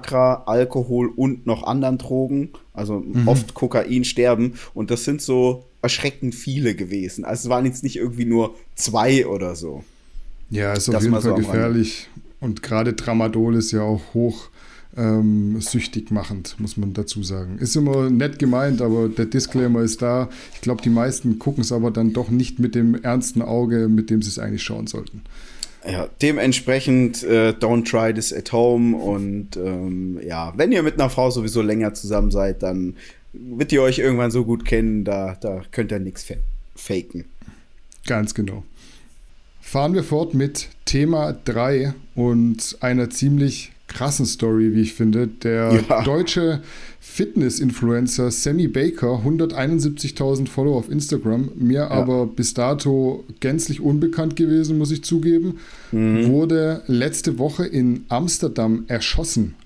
Alkohol 0.47 1.11
und 1.15 1.47
noch 1.47 1.65
anderen 1.65 1.99
Drogen, 1.99 2.51
also 2.73 3.01
mhm. 3.01 3.29
oft 3.29 3.55
Kokain 3.55 4.05
sterben. 4.05 4.55
Und 4.75 4.91
das 4.91 5.05
sind 5.05 5.23
so 5.23 5.67
erschreckend 5.83 6.35
viele 6.35 6.75
gewesen. 6.75 7.25
Also 7.25 7.47
es 7.47 7.51
waren 7.51 7.67
jetzt 7.67 7.83
nicht 7.83 7.97
irgendwie 7.97 8.25
nur 8.25 8.55
zwei 8.75 9.27
oder 9.27 9.57
so. 9.57 9.85
Ja, 10.51 10.73
ist 10.73 10.89
auf 10.89 10.95
das 10.95 11.05
jeden 11.05 11.15
Fall 11.15 11.23
so 11.23 11.35
gefährlich. 11.35 12.09
Und 12.41 12.63
gerade 12.63 12.97
Tramadol 12.97 13.57
ist 13.57 13.73
ja 13.73 13.83
auch 13.83 14.03
hoch 14.15 14.49
ähm, 14.97 15.61
süchtig 15.61 16.11
machend, 16.11 16.57
muss 16.59 16.77
man 16.77 16.93
dazu 16.93 17.23
sagen. 17.23 17.59
Ist 17.59 17.77
immer 17.77 18.11
nett 18.11 18.39
gemeint, 18.39 18.83
aber 18.83 19.09
der 19.09 19.27
Disclaimer 19.27 19.81
ist 19.81 20.03
da. 20.03 20.29
Ich 20.55 20.61
glaube, 20.61 20.83
die 20.83 20.91
meisten 20.91 21.39
gucken 21.39 21.63
es 21.63 21.73
aber 21.73 21.91
dann 21.91 22.13
doch 22.13 22.31
nicht 22.31 22.59
mit 22.59 22.75
dem 22.75 22.95
ernsten 23.03 23.43
Auge, 23.43 23.89
mit 23.89 24.11
dem 24.11 24.23
sie 24.23 24.29
es 24.29 24.39
eigentlich 24.39 24.63
schauen 24.63 24.87
sollten. 24.87 25.23
Ja, 25.85 26.09
dementsprechend 26.21 27.25
äh, 27.25 27.51
don't 27.51 27.85
try 27.85 28.15
this 28.15 28.33
at 28.33 28.53
home 28.53 28.97
und 28.97 29.57
ähm, 29.57 30.21
ja, 30.25 30.53
wenn 30.57 30.71
ihr 30.71 30.83
mit 30.83 30.95
einer 30.95 31.11
Frau 31.11 31.31
sowieso 31.31 31.61
länger 31.61 31.93
zusammen 31.95 32.31
seid, 32.31 32.63
dann 32.63 32.97
wird 33.33 33.73
ihr 33.73 33.83
euch 33.83 33.99
irgendwann 33.99 34.31
so 34.31 34.45
gut 34.45 34.65
kennen, 34.65 35.05
da, 35.05 35.37
da 35.41 35.63
könnt 35.73 35.91
ihr 35.91 35.99
nichts 35.99 36.27
faken. 36.77 37.25
Ganz 38.07 38.35
genau. 38.35 38.65
Fahren 39.61 39.95
wir 39.95 40.05
fort 40.05 40.35
mit 40.35 40.69
Thema 40.85 41.33
3 41.33 41.95
und 42.15 42.77
einer 42.81 43.11
ziemlich 43.11 43.73
krassen 43.87 44.27
Story, 44.27 44.75
wie 44.75 44.83
ich 44.83 44.95
finde. 44.95 45.29
Der 45.29 45.85
ja. 45.89 46.03
deutsche 46.03 46.63
Fitness-Influencer 47.05 48.31
Sammy 48.31 48.69
Baker, 48.69 49.23
171.000 49.27 50.49
Follower 50.49 50.77
auf 50.77 50.89
Instagram, 50.89 51.51
mir 51.57 51.81
ja. 51.81 51.91
aber 51.91 52.27
bis 52.27 52.55
dato 52.55 53.25
gänzlich 53.41 53.81
unbekannt 53.81 54.37
gewesen, 54.37 54.79
muss 54.79 54.93
ich 54.93 55.03
zugeben, 55.03 55.59
mhm. 55.91 56.29
wurde 56.29 56.83
letzte 56.87 57.39
Woche 57.39 57.67
in 57.67 58.05
Amsterdam 58.09 58.85
erschossen. 58.87 59.57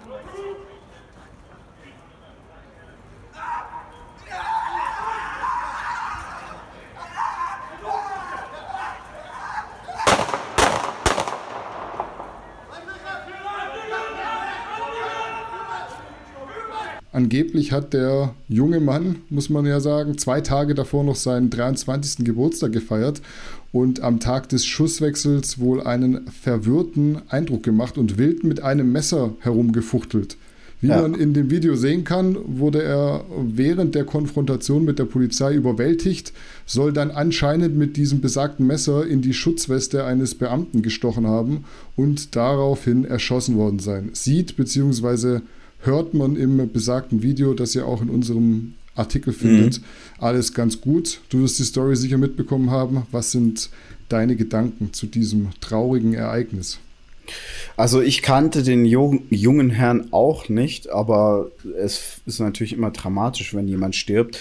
Angeblich 17.27 17.73
hat 17.73 17.93
der 17.93 18.37
junge 18.49 18.79
Mann, 18.79 19.17
muss 19.31 19.51
man 19.51 19.67
ja 19.67 19.81
sagen, 19.81 20.17
zwei 20.17 20.43
Tage 20.43 20.77
davor 20.77 21.03
noch 21.03 21.17
seinen 21.17 21.51
23. 21.51 22.25
Geburtstag 22.25 22.71
gefeiert 22.71 23.21
und 23.73 24.01
am 24.01 24.21
Tag 24.21 24.49
des 24.49 24.65
Schusswechsels 24.65 25.59
wohl 25.59 25.83
einen 25.83 26.29
verwirrten 26.29 27.23
Eindruck 27.29 27.65
gemacht 27.65 27.99
und 27.99 28.17
wild 28.17 28.45
mit 28.45 28.63
einem 28.63 28.93
Messer 28.93 29.35
herumgefuchtelt. 29.41 30.37
Wie 30.81 30.87
ja. 30.87 31.03
man 31.03 31.15
in 31.15 31.35
dem 31.35 31.51
Video 31.51 31.75
sehen 31.75 32.05
kann, 32.05 32.39
wurde 32.47 32.85
er 32.85 33.25
während 33.45 33.97
der 33.97 34.05
Konfrontation 34.05 34.85
mit 34.85 35.01
der 35.01 35.07
Polizei 35.07 35.53
überwältigt, 35.53 36.33
soll 36.65 36.93
dann 36.93 37.11
anscheinend 37.11 37.77
mit 37.77 37.97
diesem 37.97 38.21
besagten 38.21 38.69
Messer 38.69 39.05
in 39.05 39.21
die 39.21 39.35
Schutzweste 39.35 40.05
eines 40.05 40.37
Beamten 40.37 40.83
gestochen 40.83 41.27
haben 41.27 41.65
und 41.97 42.37
daraufhin 42.37 43.05
erschossen 43.05 43.57
worden 43.57 43.81
sein. 43.81 44.11
Sieht 44.13 44.57
bzw 44.57 45.41
hört 45.81 46.15
man 46.15 46.37
im 46.37 46.73
besagten 46.73 47.23
Video, 47.23 47.55
das 47.55 47.75
ihr 47.75 47.87
auch 47.87 48.03
in 48.03 48.11
unserem 48.11 48.75
Artikel 48.95 49.33
findet, 49.33 49.81
mhm. 49.81 49.85
alles 50.19 50.55
ganz 50.55 50.81
gut. 50.81 51.21
Du 51.29 51.43
wirst 51.43 51.59
die 51.59 51.65
Story 51.65 51.97
sicher 51.97 52.19
mitbekommen 52.19 52.71
haben. 52.71 53.07
Was 53.13 53.33
sind 53.33 53.71
deine 54.09 54.37
Gedanken 54.37 54.93
zu 54.93 55.07
diesem 55.07 55.51
traurigen 55.61 56.15
Ereignis? 56.15 56.79
Also 57.77 58.01
ich 58.01 58.23
kannte 58.23 58.63
den 58.63 58.85
jungen 58.87 59.71
Herrn 59.71 60.09
auch 60.13 60.49
nicht, 60.49 60.89
aber 60.89 61.51
es 61.79 62.21
ist 62.25 62.41
natürlich 62.41 62.73
immer 62.73 62.91
dramatisch, 62.91 63.53
wenn 63.53 63.69
jemand 63.69 63.97
stirbt. 63.97 64.39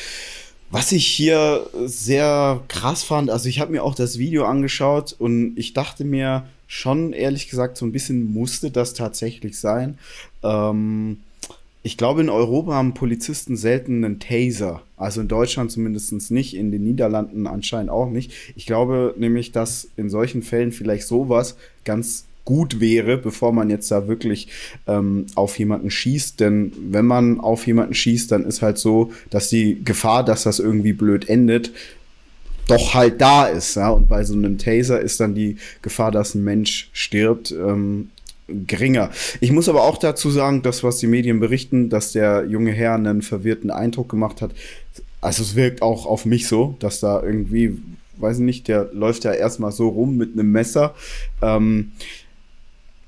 Was 0.71 0.91
ich 0.91 1.05
hier 1.05 1.67
sehr 1.85 2.63
krass 2.67 3.03
fand, 3.03 3.29
also 3.29 3.49
ich 3.49 3.59
habe 3.59 3.71
mir 3.71 3.83
auch 3.83 3.95
das 3.95 4.17
Video 4.17 4.45
angeschaut 4.45 5.15
und 5.17 5.57
ich 5.57 5.73
dachte 5.73 6.05
mir 6.05 6.47
schon, 6.75 7.13
ehrlich 7.13 7.49
gesagt, 7.49 7.77
so 7.77 7.85
ein 7.85 7.91
bisschen 7.91 8.33
musste 8.33 8.69
das 8.69 8.93
tatsächlich 8.93 9.57
sein. 9.57 9.97
Ähm, 10.43 11.17
ich 11.83 11.97
glaube, 11.97 12.21
in 12.21 12.29
Europa 12.29 12.73
haben 12.73 12.93
Polizisten 12.93 13.55
selten 13.55 14.03
einen 14.03 14.19
Taser. 14.19 14.81
Also 14.97 15.21
in 15.21 15.27
Deutschland 15.27 15.71
zumindest 15.71 16.31
nicht, 16.31 16.55
in 16.55 16.71
den 16.71 16.83
Niederlanden 16.83 17.47
anscheinend 17.47 17.91
auch 17.91 18.09
nicht. 18.09 18.31
Ich 18.55 18.65
glaube 18.65 19.13
nämlich, 19.17 19.51
dass 19.51 19.87
in 19.95 20.09
solchen 20.09 20.41
Fällen 20.41 20.71
vielleicht 20.71 21.07
sowas 21.07 21.55
ganz 21.85 22.25
gut 22.43 22.79
wäre, 22.79 23.17
bevor 23.17 23.53
man 23.53 23.69
jetzt 23.69 23.89
da 23.91 24.07
wirklich 24.07 24.49
ähm, 24.87 25.27
auf 25.35 25.57
jemanden 25.57 25.91
schießt. 25.91 26.39
Denn 26.39 26.73
wenn 26.89 27.05
man 27.05 27.39
auf 27.39 27.65
jemanden 27.67 27.93
schießt, 27.93 28.31
dann 28.31 28.45
ist 28.45 28.61
halt 28.61 28.77
so, 28.77 29.11
dass 29.29 29.49
die 29.49 29.83
Gefahr, 29.83 30.25
dass 30.25 30.43
das 30.43 30.59
irgendwie 30.59 30.93
blöd 30.93 31.29
endet, 31.29 31.71
doch 32.67 32.93
halt 32.93 33.21
da 33.21 33.45
ist. 33.45 33.75
Ja? 33.75 33.89
Und 33.89 34.07
bei 34.07 34.23
so 34.23 34.33
einem 34.33 34.57
Taser 34.57 34.99
ist 34.99 35.19
dann 35.19 35.35
die 35.35 35.57
Gefahr, 35.81 36.11
dass 36.11 36.35
ein 36.35 36.43
Mensch 36.43 36.89
stirbt, 36.93 37.51
ähm, 37.51 38.09
geringer. 38.47 39.09
Ich 39.39 39.51
muss 39.51 39.69
aber 39.69 39.83
auch 39.83 39.97
dazu 39.97 40.29
sagen, 40.29 40.61
das, 40.61 40.83
was 40.83 40.97
die 40.97 41.07
Medien 41.07 41.39
berichten, 41.39 41.89
dass 41.89 42.11
der 42.11 42.45
junge 42.45 42.71
Herr 42.71 42.93
einen 42.93 43.21
verwirrten 43.21 43.71
Eindruck 43.71 44.09
gemacht 44.09 44.41
hat. 44.41 44.51
Also 45.21 45.41
es 45.41 45.55
wirkt 45.55 45.81
auch 45.81 46.05
auf 46.05 46.25
mich 46.25 46.47
so, 46.47 46.75
dass 46.79 46.99
da 46.99 47.21
irgendwie, 47.23 47.79
weiß 48.17 48.37
ich 48.37 48.43
nicht, 48.43 48.67
der 48.67 48.89
läuft 48.93 49.23
ja 49.23 49.33
erstmal 49.33 49.71
so 49.71 49.87
rum 49.87 50.17
mit 50.17 50.33
einem 50.33 50.51
Messer. 50.51 50.93
Ähm, 51.41 51.93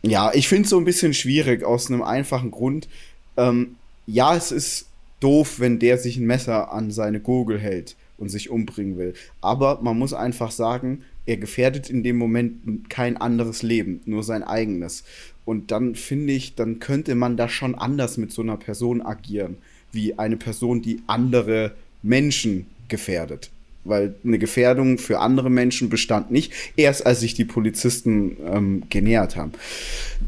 ja, 0.02 0.32
ich 0.34 0.48
finde 0.48 0.64
es 0.64 0.70
so 0.70 0.80
ein 0.80 0.86
bisschen 0.86 1.14
schwierig 1.14 1.64
aus 1.64 1.92
einem 1.92 2.02
einfachen 2.02 2.50
Grund. 2.50 2.88
Ähm, 3.36 3.76
ja, 4.08 4.36
es 4.36 4.52
ist 4.52 4.88
doof, 5.20 5.60
wenn 5.60 5.78
der 5.78 5.98
sich 6.00 6.18
ein 6.18 6.26
Messer 6.26 6.72
an 6.72 6.92
seine 6.92 7.20
Gurgel 7.20 7.60
hält 7.60 7.96
und 8.18 8.30
sich 8.30 8.50
umbringen 8.50 8.98
will. 8.98 9.14
Aber 9.42 9.80
man 9.82 9.98
muss 9.98 10.14
einfach 10.14 10.52
sagen, 10.52 11.04
er 11.26 11.38
gefährdet 11.38 11.90
in 11.90 12.04
dem 12.04 12.18
Moment 12.18 12.90
kein 12.90 13.18
anderes 13.18 13.62
Leben, 13.62 14.02
nur 14.06 14.24
sein 14.24 14.44
eigenes. 14.44 15.04
Und 15.46 15.72
dann 15.72 15.96
finde 15.96 16.34
ich, 16.34 16.56
dann 16.56 16.80
könnte 16.80 17.16
man 17.16 17.38
da 17.38 17.48
schon 17.48 17.76
anders 17.76 18.18
mit 18.18 18.32
so 18.32 18.42
einer 18.42 18.58
Person 18.58 19.02
agieren, 19.02 19.58
wie 19.92 20.18
eine 20.18 20.38
Person, 20.38 20.82
die 20.82 21.02
andere 21.08 21.74
Menschen 22.04 22.68
gefährdet. 22.88 23.52
Weil 23.84 24.16
eine 24.26 24.40
Gefährdung 24.40 24.98
für 24.98 25.20
andere 25.20 25.50
Menschen 25.50 25.90
bestand 25.90 26.32
nicht, 26.32 26.52
erst 26.76 27.06
als 27.06 27.22
sich 27.22 27.34
die 27.34 27.46
Polizisten 27.46 28.36
ähm, 28.46 28.84
genähert 28.90 29.38
haben. 29.38 29.54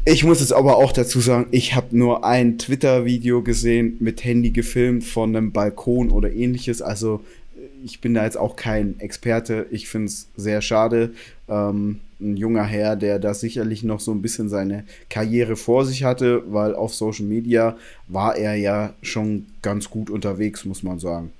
Ich 0.06 0.24
muss 0.24 0.40
jetzt 0.40 0.54
aber 0.54 0.78
auch 0.78 0.92
dazu 0.92 1.20
sagen, 1.20 1.48
ich 1.50 1.74
habe 1.74 1.94
nur 1.94 2.24
ein 2.24 2.56
Twitter-Video 2.56 3.42
gesehen, 3.42 3.96
mit 4.00 4.24
Handy 4.24 4.50
gefilmt 4.50 5.04
von 5.04 5.36
einem 5.36 5.52
Balkon 5.52 6.10
oder 6.10 6.32
ähnliches. 6.32 6.80
Also 6.80 7.20
ich 7.84 8.00
bin 8.00 8.14
da 8.14 8.24
jetzt 8.24 8.36
auch 8.36 8.56
kein 8.56 8.98
Experte. 9.00 9.66
Ich 9.70 9.88
finde 9.88 10.06
es 10.06 10.28
sehr 10.36 10.62
schade. 10.62 11.12
Ähm, 11.48 12.00
ein 12.20 12.36
junger 12.36 12.64
Herr, 12.64 12.96
der 12.96 13.18
da 13.18 13.34
sicherlich 13.34 13.82
noch 13.82 14.00
so 14.00 14.12
ein 14.12 14.22
bisschen 14.22 14.48
seine 14.48 14.84
Karriere 15.08 15.56
vor 15.56 15.86
sich 15.86 16.04
hatte, 16.04 16.42
weil 16.48 16.74
auf 16.74 16.94
Social 16.94 17.26
Media 17.26 17.76
war 18.08 18.36
er 18.36 18.54
ja 18.54 18.94
schon 19.02 19.46
ganz 19.62 19.90
gut 19.90 20.10
unterwegs, 20.10 20.64
muss 20.64 20.82
man 20.82 20.98
sagen. 20.98 21.30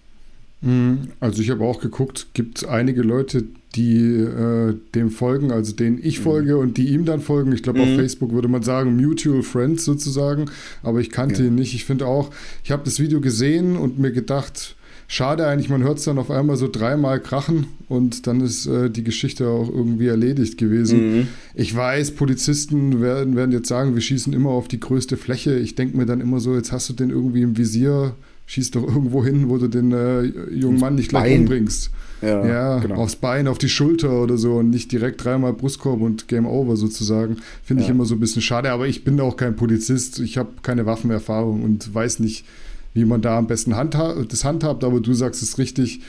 Mhm. 0.63 1.11
Also 1.21 1.43
ich 1.43 1.51
habe 1.51 1.65
auch 1.65 1.81
geguckt, 1.81 2.29
gibt 2.35 2.67
einige 2.67 3.03
Leute, 3.03 3.45
die 3.75 4.17
äh, 4.17 4.75
dem 4.95 5.11
folgen, 5.11 5.53
also 5.53 5.75
denen 5.75 6.01
ich 6.03 6.19
mhm. 6.19 6.25
folge 6.25 6.57
und 6.59 6.77
die 6.77 6.89
ihm 6.89 7.05
dann 7.05 7.21
folgen. 7.21 7.53
Ich 7.53 7.63
glaube, 7.63 7.81
mhm. 7.81 7.93
auf 7.93 7.97
Facebook 7.97 8.33
würde 8.33 8.49
man 8.49 8.63
sagen, 8.63 8.97
Mutual 8.97 9.43
Friends 9.43 9.85
sozusagen, 9.85 10.47
aber 10.83 11.01
ich 11.01 11.11
kannte 11.11 11.43
ja. 11.43 11.49
ihn 11.49 11.55
nicht. 11.55 11.75
Ich 11.75 11.85
finde 11.85 12.07
auch, 12.07 12.31
ich 12.65 12.71
habe 12.73 12.83
das 12.85 12.99
Video 12.99 13.21
gesehen 13.21 13.77
und 13.77 13.99
mir 13.99 14.13
gedacht, 14.13 14.77
Schade 15.13 15.49
eigentlich, 15.49 15.69
man 15.69 15.83
hört 15.83 15.99
es 15.99 16.05
dann 16.05 16.19
auf 16.19 16.31
einmal 16.31 16.57
so 16.57 16.69
dreimal 16.69 17.19
krachen 17.19 17.67
und 17.89 18.29
dann 18.29 18.41
ist 18.41 18.67
äh, 18.67 18.91
die 18.91 19.03
Geschichte 19.03 19.49
auch 19.49 19.69
irgendwie 19.69 20.07
erledigt 20.07 20.57
gewesen. 20.57 21.17
Mhm. 21.17 21.29
Ich 21.53 21.75
weiß, 21.75 22.13
Polizisten 22.13 23.01
werden, 23.01 23.35
werden 23.35 23.51
jetzt 23.51 23.67
sagen, 23.67 23.97
wir 23.97 24.03
schießen 24.03 24.33
immer 24.33 24.51
auf 24.51 24.69
die 24.69 24.79
größte 24.79 25.17
Fläche. 25.17 25.59
Ich 25.59 25.75
denke 25.75 25.97
mir 25.97 26.07
dann 26.07 26.21
immer 26.21 26.39
so, 26.39 26.55
jetzt 26.55 26.71
hast 26.71 26.91
du 26.91 26.93
den 26.93 27.11
irgendwie 27.11 27.43
im 27.43 27.57
Visier, 27.57 28.15
schieß 28.47 28.71
doch 28.71 28.87
irgendwo 28.87 29.25
hin, 29.25 29.49
wo 29.49 29.59
du 29.59 29.67
den 29.67 29.91
äh, 29.91 30.23
jungen 30.55 30.79
Mann 30.79 30.95
nicht 30.95 31.09
gleich 31.09 31.25
Bein. 31.25 31.41
umbringst. 31.41 31.91
Ja, 32.23 32.47
ja 32.47 32.79
genau. 32.79 32.95
aufs 32.95 33.17
Bein, 33.17 33.49
auf 33.49 33.59
die 33.59 33.69
Schulter 33.69 34.23
oder 34.23 34.39
so 34.39 34.59
und 34.59 34.71
nicht 34.71 34.93
direkt 34.93 35.25
dreimal 35.25 35.55
Brustkorb 35.55 36.03
und 36.03 36.29
Game 36.29 36.47
Over 36.47 36.77
sozusagen. 36.77 37.39
Finde 37.65 37.83
ja. 37.83 37.89
ich 37.89 37.91
immer 37.93 38.05
so 38.05 38.15
ein 38.15 38.21
bisschen 38.21 38.43
schade, 38.43 38.71
aber 38.71 38.87
ich 38.87 39.03
bin 39.03 39.19
auch 39.19 39.37
kein 39.37 39.57
Polizist. 39.57 40.21
Ich 40.21 40.39
habe 40.39 40.51
keine 40.63 40.87
Waffenerfahrung 40.87 41.65
und 41.65 41.93
weiß 41.93 42.21
nicht, 42.21 42.45
wie 42.95 43.05
man 43.05 43.23
da 43.23 43.39
am 43.39 43.47
besten 43.47 43.77
handha 43.77 44.15
das 44.29 44.45
handhabt, 44.45 44.85
aber 44.85 45.01
du 45.01 45.15
sagst 45.15 45.43
es 45.43 45.59
richtig, 45.59 46.01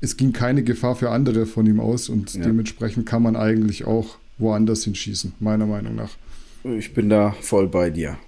es 0.00 0.16
ging 0.16 0.32
keine 0.32 0.62
Gefahr 0.62 0.96
für 0.96 1.10
andere 1.10 1.46
von 1.46 1.66
ihm 1.66 1.80
aus 1.80 2.08
und 2.08 2.34
ja. 2.34 2.42
dementsprechend 2.42 3.06
kann 3.06 3.22
man 3.22 3.36
eigentlich 3.36 3.84
auch 3.86 4.16
woanders 4.38 4.84
hinschießen, 4.84 5.34
meiner 5.40 5.66
Meinung 5.66 5.94
nach. 5.94 6.10
Ich 6.64 6.94
bin 6.94 7.08
da 7.08 7.34
voll 7.40 7.68
bei 7.68 7.90
dir. 7.90 8.18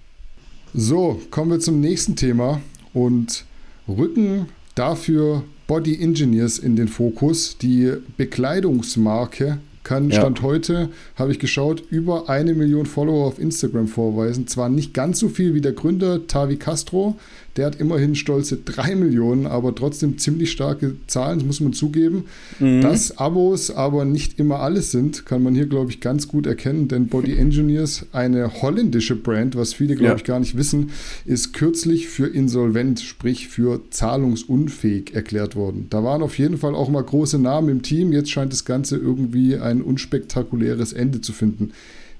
So, 0.74 1.20
kommen 1.30 1.50
wir 1.50 1.60
zum 1.60 1.80
nächsten 1.80 2.16
Thema 2.16 2.60
und 2.94 3.44
rücken 3.88 4.46
dafür 4.74 5.44
Body 5.66 6.00
Engineers 6.00 6.58
in 6.58 6.76
den 6.76 6.88
Fokus. 6.88 7.58
Die 7.58 7.92
Bekleidungsmarke 8.16 9.58
kann 9.84 10.10
ja. 10.10 10.20
Stand 10.20 10.42
heute, 10.42 10.90
habe 11.16 11.32
ich 11.32 11.38
geschaut, 11.38 11.82
über 11.90 12.28
eine 12.30 12.54
Million 12.54 12.86
Follower 12.86 13.26
auf 13.26 13.38
Instagram 13.38 13.88
vorweisen. 13.88 14.46
Zwar 14.46 14.68
nicht 14.68 14.94
ganz 14.94 15.18
so 15.18 15.28
viel 15.28 15.54
wie 15.54 15.60
der 15.60 15.72
Gründer 15.72 16.26
Tavi 16.26 16.56
Castro, 16.56 17.16
der 17.56 17.66
hat 17.66 17.80
immerhin 17.80 18.14
stolze 18.14 18.56
3 18.56 18.96
Millionen, 18.96 19.46
aber 19.46 19.74
trotzdem 19.74 20.18
ziemlich 20.18 20.50
starke 20.50 20.96
Zahlen, 21.06 21.38
das 21.38 21.46
muss 21.46 21.60
man 21.60 21.72
zugeben. 21.72 22.24
Mhm. 22.58 22.80
Dass 22.80 23.18
Abos 23.18 23.70
aber 23.70 24.04
nicht 24.04 24.38
immer 24.38 24.60
alles 24.60 24.90
sind, 24.90 25.26
kann 25.26 25.42
man 25.42 25.54
hier, 25.54 25.66
glaube 25.66 25.90
ich, 25.90 26.00
ganz 26.00 26.28
gut 26.28 26.46
erkennen, 26.46 26.88
denn 26.88 27.08
Body 27.08 27.36
Engineers, 27.36 28.06
eine 28.12 28.62
holländische 28.62 29.16
Brand, 29.16 29.56
was 29.56 29.74
viele, 29.74 29.96
glaube 29.96 30.12
ja. 30.12 30.16
ich, 30.16 30.24
gar 30.24 30.40
nicht 30.40 30.56
wissen, 30.56 30.90
ist 31.26 31.52
kürzlich 31.52 32.08
für 32.08 32.26
insolvent, 32.26 33.00
sprich 33.00 33.48
für 33.48 33.80
zahlungsunfähig 33.90 35.14
erklärt 35.14 35.54
worden. 35.54 35.86
Da 35.90 36.02
waren 36.02 36.22
auf 36.22 36.38
jeden 36.38 36.56
Fall 36.56 36.74
auch 36.74 36.88
mal 36.88 37.02
große 37.02 37.38
Namen 37.38 37.68
im 37.68 37.82
Team. 37.82 38.12
Jetzt 38.12 38.30
scheint 38.30 38.52
das 38.52 38.64
Ganze 38.64 38.96
irgendwie 38.96 39.56
ein 39.56 39.82
unspektakuläres 39.82 40.92
Ende 40.92 41.20
zu 41.20 41.32
finden. 41.32 41.72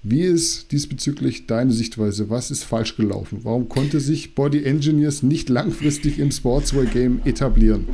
Wie 0.04 0.22
ist 0.22 0.72
diesbezüglich 0.72 1.46
deine 1.46 1.70
Sichtweise? 1.70 2.28
Was 2.28 2.50
ist 2.50 2.64
falsch 2.64 2.96
gelaufen? 2.96 3.38
Warum 3.42 3.68
konnte 3.68 4.00
sich 4.00 4.34
Body 4.34 4.64
Engineers 4.64 5.22
nicht 5.22 5.48
langfristig 5.48 6.18
im 6.18 6.32
Sportswear-Game 6.32 7.20
etablieren? 7.24 7.86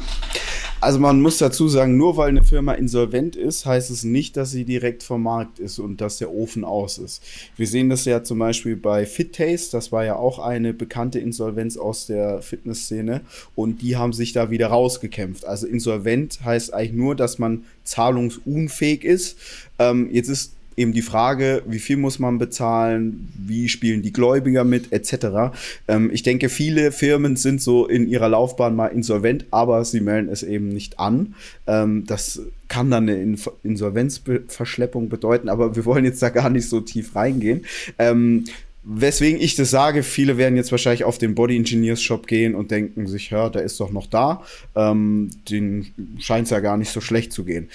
Also 0.81 1.00
man 1.00 1.21
muss 1.21 1.37
dazu 1.37 1.69
sagen, 1.69 1.99
nur 1.99 2.17
weil 2.17 2.31
eine 2.31 2.45
Firma 2.45 2.73
insolvent 2.73 3.37
ist, 3.37 3.67
heißt 3.67 3.91
es 3.91 4.05
nicht, 4.05 4.38
dass 4.38 4.53
sie 4.53 4.65
direkt 4.65 5.03
vom 5.03 5.25
Markt 5.25 5.59
ist 5.59 5.81
und 5.81 6.00
dass 6.00 6.17
der 6.17 6.33
Ofen 6.33 6.65
aus 6.65 6.97
ist. 6.97 7.23
Wir 7.57 7.67
sehen 7.67 7.91
das 7.91 8.07
ja 8.07 8.23
zum 8.23 8.38
Beispiel 8.38 8.77
bei 8.77 9.05
FitTaste, 9.05 9.77
das 9.77 9.93
war 9.93 10.07
ja 10.07 10.17
auch 10.17 10.38
eine 10.38 10.73
bekannte 10.73 11.19
Insolvenz 11.19 11.77
aus 11.77 12.07
der 12.07 12.41
Fitnessszene 12.41 13.21
und 13.55 13.83
die 13.83 13.97
haben 13.97 14.15
sich 14.15 14.33
da 14.33 14.50
wieder 14.50 14.69
rausgekämpft. 14.69 15.45
Also 15.45 15.67
insolvent 15.67 16.43
heißt 16.43 16.73
eigentlich 16.73 16.97
nur, 16.97 17.17
dass 17.17 17.38
man 17.38 17.65
zahlungsunfähig 17.85 19.05
ist. 19.05 19.37
Ähm, 19.79 20.09
jetzt 20.12 20.29
ist 20.29 20.58
eben 20.79 20.93
die 20.93 21.03
Frage, 21.03 21.63
wie 21.67 21.79
viel 21.79 21.97
muss 21.97 22.19
man 22.19 22.39
bezahlen, 22.39 23.29
wie 23.37 23.69
spielen 23.69 24.03
die 24.03 24.13
Gläubiger 24.13 24.65
mit, 24.65 24.93
etc. 24.93 25.53
Ähm, 25.89 26.11
ich 26.13 26.23
denke, 26.23 26.49
viele 26.49 26.93
Firmen 26.93 27.37
sind 27.37 27.61
so 27.61 27.87
in 27.87 28.09
ihrer 28.09 28.29
Laufbahn 28.29 28.77
mal 28.77 28.89
insolvent, 28.89 29.47
aber 29.51 29.85
sie 29.85 30.01
melden 30.01 30.31
es 30.31 30.43
eben 30.43 30.69
nicht 30.69 30.99
an. 30.99 31.35
Ähm, 31.67 32.05
das 32.07 32.41
kann 32.69 32.91
dann 32.91 33.09
eine 33.09 33.37
Insolvenzverschleppung 33.63 35.09
bedeuten, 35.09 35.49
aber 35.49 35.75
wir 35.75 35.85
wollen 35.85 36.05
jetzt 36.05 36.23
da 36.23 36.29
gar 36.29 36.51
nicht 36.51 36.69
so 36.69 36.81
tief 36.81 37.17
reingehen. 37.17 37.65
Ähm, 37.99 38.45
weswegen 38.90 39.40
ich 39.40 39.54
das 39.54 39.71
sage, 39.71 40.02
viele 40.02 40.38
werden 40.38 40.57
jetzt 40.57 40.73
wahrscheinlich 40.73 41.04
auf 41.04 41.18
den 41.18 41.35
Body 41.35 41.57
Engineers 41.57 42.02
Shop 42.02 42.26
gehen 42.26 42.54
und 42.54 42.71
denken 42.71 43.07
sich, 43.07 43.30
ja, 43.30 43.50
der 43.50 43.62
ist 43.62 43.78
doch 43.80 43.90
noch 43.90 44.07
da. 44.07 44.42
Ähm, 44.75 45.30
den 45.50 45.92
scheint 46.18 46.45
es 46.45 46.50
ja 46.50 46.61
gar 46.61 46.78
nicht 46.78 46.90
so 46.90 47.02
schlecht 47.02 47.33
zu 47.33 47.45
gehen. 47.45 47.68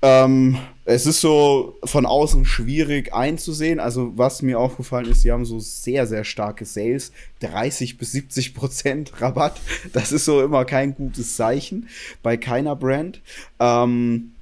Ähm, 0.00 0.58
es 0.84 1.06
ist 1.06 1.20
so 1.20 1.76
von 1.82 2.06
außen 2.06 2.44
schwierig 2.44 3.12
einzusehen. 3.12 3.80
Also, 3.80 4.12
was 4.16 4.42
mir 4.42 4.60
aufgefallen 4.60 5.10
ist, 5.10 5.22
sie 5.22 5.32
haben 5.32 5.44
so 5.44 5.58
sehr, 5.58 6.06
sehr 6.06 6.22
starke 6.22 6.66
Sales. 6.66 7.10
30 7.40 7.98
bis 7.98 8.12
70 8.12 8.54
Prozent 8.54 9.20
Rabatt. 9.20 9.60
Das 9.92 10.12
ist 10.12 10.24
so 10.24 10.42
immer 10.42 10.64
kein 10.64 10.94
gutes 10.94 11.34
Zeichen 11.34 11.88
bei 12.22 12.36
keiner 12.36 12.76
Brand. 12.76 13.22
Ähm, 13.58 14.33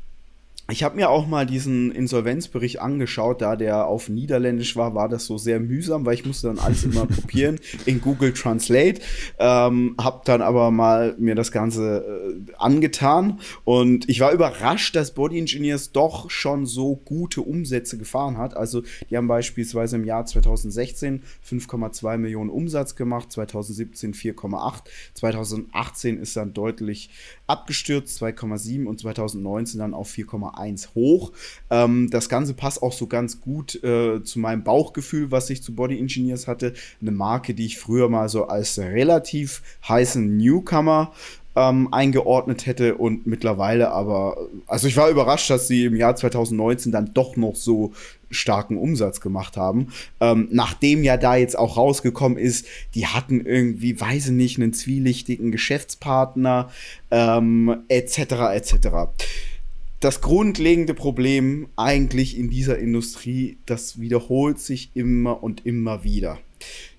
ich 0.70 0.84
habe 0.84 0.96
mir 0.96 1.10
auch 1.10 1.26
mal 1.26 1.44
diesen 1.44 1.90
Insolvenzbericht 1.90 2.80
angeschaut, 2.80 3.42
da 3.42 3.56
der 3.56 3.86
auf 3.86 4.08
Niederländisch 4.08 4.76
war, 4.76 4.94
war 4.94 5.08
das 5.08 5.26
so 5.26 5.36
sehr 5.36 5.58
mühsam, 5.58 6.06
weil 6.06 6.14
ich 6.14 6.24
musste 6.24 6.46
dann 6.46 6.60
alles 6.60 6.84
immer 6.84 7.06
kopieren 7.14 7.58
in 7.84 8.00
Google 8.00 8.32
Translate. 8.32 9.00
Ähm, 9.38 9.96
hab 9.98 10.24
dann 10.24 10.40
aber 10.40 10.70
mal 10.70 11.16
mir 11.18 11.34
das 11.34 11.50
Ganze 11.50 12.04
äh, 12.48 12.52
angetan 12.58 13.40
und 13.64 14.08
ich 14.08 14.20
war 14.20 14.32
überrascht, 14.32 14.94
dass 14.94 15.14
Body 15.14 15.38
Engineers 15.38 15.90
doch 15.90 16.30
schon 16.30 16.64
so 16.64 16.94
gute 16.94 17.42
Umsätze 17.42 17.98
gefahren 17.98 18.38
hat. 18.38 18.56
Also 18.56 18.82
die 19.10 19.16
haben 19.16 19.28
beispielsweise 19.28 19.96
im 19.96 20.04
Jahr 20.04 20.26
2016 20.26 21.22
5,2 21.46 22.18
Millionen 22.18 22.50
Umsatz 22.50 22.94
gemacht, 22.94 23.32
2017 23.32 24.14
4,8, 24.14 24.82
2018 25.14 26.18
ist 26.18 26.36
dann 26.36 26.54
deutlich 26.54 27.10
abgestürzt, 27.48 28.22
2,7 28.22 28.86
und 28.86 29.00
2019 29.00 29.80
dann 29.80 29.92
auf 29.92 30.10
4,1 30.10 30.61
hoch. 30.94 31.32
Ähm, 31.70 32.08
das 32.10 32.28
Ganze 32.28 32.54
passt 32.54 32.82
auch 32.82 32.92
so 32.92 33.06
ganz 33.06 33.40
gut 33.40 33.82
äh, 33.82 34.22
zu 34.22 34.38
meinem 34.38 34.64
Bauchgefühl, 34.64 35.30
was 35.30 35.50
ich 35.50 35.62
zu 35.62 35.74
Body 35.74 35.98
Engineers 35.98 36.46
hatte. 36.46 36.74
Eine 37.00 37.12
Marke, 37.12 37.54
die 37.54 37.66
ich 37.66 37.78
früher 37.78 38.08
mal 38.08 38.28
so 38.28 38.46
als 38.46 38.78
relativ 38.78 39.62
heißen 39.88 40.36
Newcomer 40.36 41.12
ähm, 41.54 41.92
eingeordnet 41.92 42.66
hätte 42.66 42.94
und 42.94 43.26
mittlerweile 43.26 43.90
aber, 43.90 44.36
also 44.66 44.88
ich 44.88 44.96
war 44.96 45.10
überrascht, 45.10 45.50
dass 45.50 45.68
sie 45.68 45.84
im 45.84 45.96
Jahr 45.96 46.16
2019 46.16 46.92
dann 46.92 47.12
doch 47.12 47.36
noch 47.36 47.56
so 47.56 47.92
starken 48.30 48.78
Umsatz 48.78 49.20
gemacht 49.20 49.58
haben. 49.58 49.88
Ähm, 50.20 50.48
nachdem 50.50 51.04
ja 51.04 51.18
da 51.18 51.36
jetzt 51.36 51.58
auch 51.58 51.76
rausgekommen 51.76 52.38
ist, 52.38 52.66
die 52.94 53.06
hatten 53.06 53.44
irgendwie, 53.44 54.00
weiß 54.00 54.26
ich 54.26 54.32
nicht, 54.32 54.58
einen 54.58 54.72
zwielichtigen 54.72 55.52
Geschäftspartner, 55.52 56.70
ähm, 57.10 57.82
etc. 57.88 58.18
etc. 58.54 58.74
Das 60.02 60.20
grundlegende 60.20 60.94
Problem 60.94 61.68
eigentlich 61.76 62.36
in 62.36 62.50
dieser 62.50 62.76
Industrie, 62.76 63.58
das 63.66 64.00
wiederholt 64.00 64.58
sich 64.58 64.90
immer 64.94 65.44
und 65.44 65.64
immer 65.64 66.02
wieder. 66.02 66.40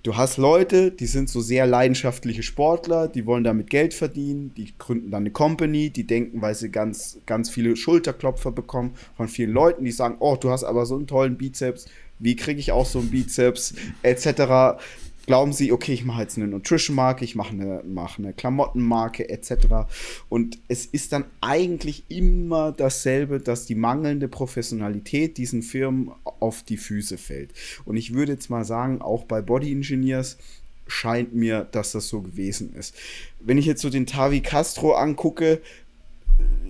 Du 0.04 0.16
hast 0.16 0.38
Leute, 0.38 0.90
die 0.90 1.08
sind 1.08 1.28
so 1.28 1.42
sehr 1.42 1.68
leidenschaftliche 1.68 2.44
Sportler, 2.44 3.10
die 3.10 3.26
wollen 3.26 3.44
damit 3.44 3.70
Geld 3.70 3.94
verdienen, 3.94 4.54
die 4.56 4.72
gründen 4.78 5.12
dann 5.12 5.24
eine 5.24 5.32
Company, 5.32 5.90
die 5.90 6.08
denken, 6.08 6.42
weil 6.42 6.56
sie 6.56 6.70
ganz, 6.70 7.18
ganz 7.26 7.50
viele 7.50 7.76
Schulterklopfer 7.76 8.54
bekommen 8.54 8.94
von 9.18 9.28
vielen 9.28 9.52
Leuten, 9.52 9.84
die 9.84 9.92
sagen, 9.92 10.16
oh, 10.20 10.38
du 10.40 10.50
hast 10.50 10.64
aber 10.64 10.86
so 10.86 10.96
einen 10.96 11.06
tollen 11.06 11.36
Bizeps, 11.36 11.88
wie 12.20 12.38
kriege 12.38 12.62
ich 12.62 12.72
auch 12.72 12.86
so 12.86 13.00
einen 13.00 13.10
Bizeps, 13.10 13.74
etc 14.02 14.80
glauben 15.26 15.54
sie, 15.54 15.72
okay, 15.72 15.94
ich 15.94 16.06
mache 16.06 16.22
jetzt 16.22 16.38
eine 16.38 16.48
Nutrition-Marke, 16.48 17.24
ich 17.24 17.36
mache 17.36 17.54
eine, 17.54 17.84
mach 17.86 18.20
eine 18.20 18.34
Klamottenmarke 18.34 19.30
etc. 19.30 19.88
Und 20.30 20.60
es 20.68 20.86
ist 20.86 21.14
dann 21.14 21.26
eigentlich 21.42 22.04
immer 22.10 22.72
dasselbe, 22.72 23.40
dass 23.40 23.66
die 23.66 23.76
mangelnde 23.76 24.28
Professionalität 24.28 25.38
diesen 25.38 25.62
Firmen 25.62 26.12
auf 26.40 26.64
die 26.64 26.78
Füße 26.78 27.18
fällt. 27.18 27.54
Und 27.86 27.98
ich 27.98 28.14
würde 28.14 28.34
jetzt 28.34 28.50
mal 28.50 28.66
sagen, 28.66 29.02
auch 29.02 29.24
bei 29.24 29.42
Body 29.42 29.72
Engineers 29.72 30.38
scheint 30.88 31.34
mir, 31.34 31.68
dass 31.72 31.94
das 31.94 32.10
so 32.10 32.22
gewesen 32.22 32.74
ist. 32.74 32.96
Wenn 33.40 33.58
ich 33.58 33.66
jetzt 33.66 33.82
so 33.82 33.90
den 33.90 34.06
Tavi 34.06 34.42
Castro 34.42 34.94
angucke, 34.94 35.62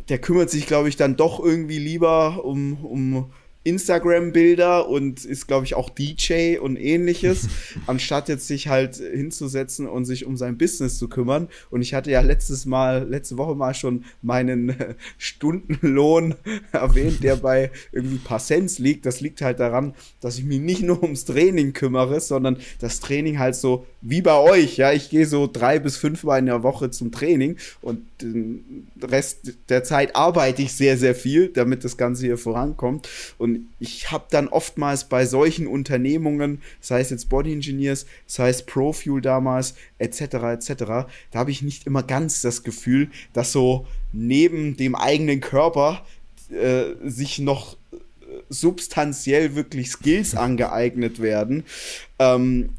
der 0.09 0.19
kümmert 0.19 0.49
sich, 0.49 0.67
glaube 0.67 0.89
ich, 0.89 0.97
dann 0.97 1.15
doch 1.15 1.39
irgendwie 1.39 1.79
lieber 1.79 2.43
um, 2.45 2.85
um 2.85 3.31
Instagram-Bilder 3.63 4.89
und 4.89 5.23
ist, 5.23 5.47
glaube 5.47 5.65
ich, 5.65 5.75
auch 5.75 5.89
DJ 5.89 6.57
und 6.57 6.77
ähnliches, 6.77 7.47
anstatt 7.87 8.29
jetzt 8.29 8.47
sich 8.47 8.67
halt 8.67 8.95
hinzusetzen 8.95 9.87
und 9.87 10.05
sich 10.05 10.25
um 10.25 10.37
sein 10.37 10.57
Business 10.57 10.97
zu 10.97 11.07
kümmern. 11.07 11.47
Und 11.69 11.81
ich 11.81 11.93
hatte 11.93 12.11
ja 12.11 12.21
letztes 12.21 12.65
Mal, 12.65 13.07
letzte 13.07 13.37
Woche 13.37 13.55
mal 13.55 13.73
schon 13.73 14.03
meinen 14.21 14.69
äh, 14.69 14.95
Stundenlohn 15.17 16.35
erwähnt, 16.71 17.23
der 17.23 17.37
bei 17.37 17.71
irgendwie 17.91 18.17
paar 18.17 18.39
Cents 18.39 18.79
liegt. 18.79 19.05
Das 19.05 19.21
liegt 19.21 19.41
halt 19.41 19.59
daran, 19.59 19.93
dass 20.21 20.37
ich 20.37 20.43
mich 20.43 20.59
nicht 20.59 20.83
nur 20.83 21.01
ums 21.01 21.25
Training 21.25 21.73
kümmere, 21.73 22.19
sondern 22.19 22.57
das 22.79 22.99
Training 22.99 23.39
halt 23.39 23.55
so 23.55 23.85
wie 24.03 24.21
bei 24.21 24.37
euch. 24.37 24.77
Ja, 24.77 24.91
ich 24.91 25.09
gehe 25.09 25.25
so 25.25 25.49
drei 25.51 25.79
bis 25.79 25.95
fünf 25.95 26.23
Mal 26.23 26.39
in 26.39 26.47
der 26.47 26.63
Woche 26.63 26.91
zum 26.91 27.11
Training 27.11 27.55
und 27.81 28.01
den 28.21 28.87
Rest 29.01 29.53
der 29.69 29.83
Zeit 29.83 30.15
arbeite 30.15 30.61
ich 30.61 30.73
sehr, 30.73 30.97
sehr 30.97 31.15
viel, 31.15 31.47
damit 31.47 31.83
das 31.83 31.97
Ganze 31.97 32.25
hier 32.25 32.37
vorankommt. 32.37 33.07
Und 33.37 33.53
und 33.53 33.67
ich 33.79 34.11
habe 34.11 34.25
dann 34.31 34.47
oftmals 34.47 35.03
bei 35.05 35.27
solchen 35.27 35.67
Unternehmungen, 35.67 36.61
sei 36.81 37.01
es 37.01 37.11
jetzt 37.11 37.29
Body 37.29 37.53
Engineers, 37.53 38.07
sei 38.25 38.49
es 38.49 38.63
Profuel 38.63 39.21
damals, 39.21 39.75
etc., 39.99 40.21
etc., 40.21 40.73
da 40.77 41.07
habe 41.35 41.51
ich 41.51 41.61
nicht 41.61 41.85
immer 41.85 42.01
ganz 42.01 42.41
das 42.41 42.63
Gefühl, 42.63 43.09
dass 43.33 43.51
so 43.51 43.85
neben 44.11 44.75
dem 44.75 44.95
eigenen 44.95 45.39
Körper 45.39 46.03
äh, 46.49 46.95
sich 47.07 47.37
noch 47.37 47.77
äh, 47.91 47.97
substanziell 48.49 49.55
wirklich 49.55 49.91
Skills 49.91 50.33
angeeignet 50.33 51.21
werden. 51.21 51.63
Ähm, 52.17 52.69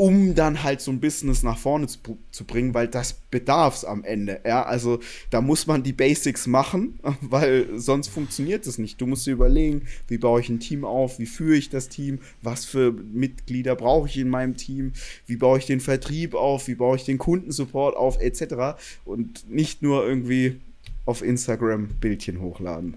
um 0.00 0.34
dann 0.34 0.62
halt 0.62 0.80
so 0.80 0.90
ein 0.90 0.98
Business 0.98 1.42
nach 1.42 1.58
vorne 1.58 1.86
zu, 1.86 1.98
zu 2.30 2.46
bringen, 2.46 2.72
weil 2.72 2.88
das 2.88 3.12
bedarf 3.12 3.76
es 3.76 3.84
am 3.84 4.02
Ende. 4.02 4.40
Ja, 4.46 4.62
also 4.62 4.98
da 5.28 5.42
muss 5.42 5.66
man 5.66 5.82
die 5.82 5.92
Basics 5.92 6.46
machen, 6.46 6.98
weil 7.20 7.78
sonst 7.78 8.08
funktioniert 8.08 8.66
es 8.66 8.78
nicht. 8.78 8.98
Du 8.98 9.06
musst 9.06 9.26
dir 9.26 9.32
überlegen, 9.32 9.82
wie 10.08 10.16
baue 10.16 10.40
ich 10.40 10.48
ein 10.48 10.58
Team 10.58 10.86
auf, 10.86 11.18
wie 11.18 11.26
führe 11.26 11.56
ich 11.56 11.68
das 11.68 11.90
Team, 11.90 12.20
was 12.40 12.64
für 12.64 12.92
Mitglieder 12.92 13.76
brauche 13.76 14.08
ich 14.08 14.16
in 14.16 14.30
meinem 14.30 14.56
Team, 14.56 14.92
wie 15.26 15.36
baue 15.36 15.58
ich 15.58 15.66
den 15.66 15.80
Vertrieb 15.80 16.34
auf, 16.34 16.66
wie 16.66 16.76
baue 16.76 16.96
ich 16.96 17.04
den 17.04 17.18
Kundensupport 17.18 17.94
auf, 17.94 18.18
etc. 18.22 18.80
Und 19.04 19.50
nicht 19.50 19.82
nur 19.82 20.08
irgendwie 20.08 20.60
auf 21.04 21.20
Instagram 21.20 21.88
Bildchen 22.00 22.40
hochladen. 22.40 22.96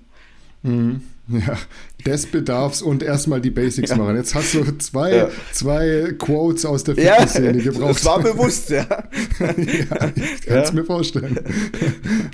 Mhm. 0.64 1.02
Ja, 1.30 1.58
des 2.06 2.26
Bedarfs 2.26 2.82
und 2.82 3.02
erstmal 3.02 3.40
die 3.40 3.50
Basics 3.50 3.92
ja. 3.92 3.96
machen. 3.96 4.18
Jetzt 4.18 4.36
hast 4.36 4.56
du 4.56 4.78
zwei, 4.80 5.16
ja. 5.16 5.30
zwei 5.54 6.14
Quotes 6.20 6.66
aus 6.66 6.84
der 6.84 6.96
Fitnessszene 6.96 7.60
ja, 7.60 7.64
gebraucht. 7.64 7.92
Das 7.92 8.06
war 8.06 8.22
bewusst, 8.22 8.70
ja. 8.70 8.86
ja 9.40 10.12
ich 10.16 10.42
kann 10.42 10.58
es 10.58 10.74
mir 10.74 10.84
vorstellen. 10.84 11.40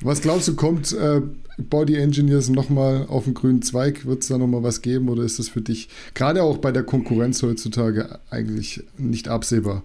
Was 0.02 0.22
glaubst 0.22 0.48
du, 0.48 0.56
kommt 0.56 0.92
äh, 0.94 1.22
Body 1.60 1.98
Engineers 1.98 2.50
nochmal 2.50 3.06
auf 3.08 3.26
den 3.26 3.36
grünen 3.36 3.62
Zweig? 3.62 4.08
Wird 4.08 4.24
es 4.24 4.30
da 4.30 4.40
nochmal 4.40 4.64
was 4.64 4.82
geben 4.82 5.10
oder 5.10 5.22
ist 5.22 5.38
das 5.38 5.50
für 5.50 5.62
dich 5.62 5.88
gerade 6.16 6.42
auch 6.42 6.58
bei 6.58 6.72
der 6.72 6.84
Konkurrenz 6.84 7.44
heutzutage 7.44 8.18
eigentlich 8.32 8.84
nicht 8.98 9.28
absehbar? 9.28 9.84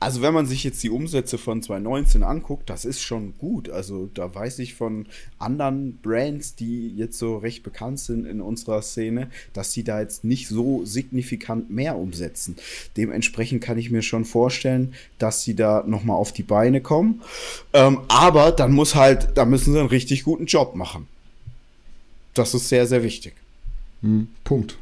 Also 0.00 0.22
wenn 0.22 0.32
man 0.32 0.46
sich 0.46 0.62
jetzt 0.62 0.80
die 0.84 0.90
Umsätze 0.90 1.38
von 1.38 1.60
2019 1.60 2.22
anguckt, 2.22 2.70
das 2.70 2.84
ist 2.84 3.02
schon 3.02 3.36
gut. 3.36 3.68
Also 3.68 4.08
da 4.14 4.32
weiß 4.32 4.60
ich 4.60 4.74
von 4.74 5.06
anderen 5.40 5.98
Brands, 5.98 6.54
die 6.54 6.94
jetzt 6.94 7.18
so 7.18 7.38
recht 7.38 7.64
bekannt 7.64 7.98
sind 7.98 8.24
in 8.24 8.40
unserer 8.40 8.80
Szene, 8.82 9.28
dass 9.52 9.72
sie 9.72 9.82
da 9.82 10.00
jetzt 10.00 10.22
nicht 10.22 10.46
so 10.46 10.84
signifikant 10.84 11.70
mehr 11.70 11.96
umsetzen. 11.96 12.56
Dementsprechend 12.96 13.60
kann 13.62 13.76
ich 13.76 13.90
mir 13.90 14.02
schon 14.02 14.24
vorstellen, 14.24 14.94
dass 15.18 15.42
sie 15.42 15.56
da 15.56 15.82
nochmal 15.84 16.16
auf 16.16 16.32
die 16.32 16.44
Beine 16.44 16.80
kommen. 16.80 17.22
Ähm, 17.72 18.00
aber 18.06 18.52
dann 18.52 18.72
muss 18.72 18.94
halt, 18.94 19.30
da 19.34 19.44
müssen 19.44 19.72
sie 19.72 19.80
einen 19.80 19.88
richtig 19.88 20.22
guten 20.22 20.46
Job 20.46 20.76
machen. 20.76 21.08
Das 22.34 22.54
ist 22.54 22.68
sehr, 22.68 22.86
sehr 22.86 23.02
wichtig. 23.02 23.34
Hm, 24.02 24.28
Punkt. 24.44 24.78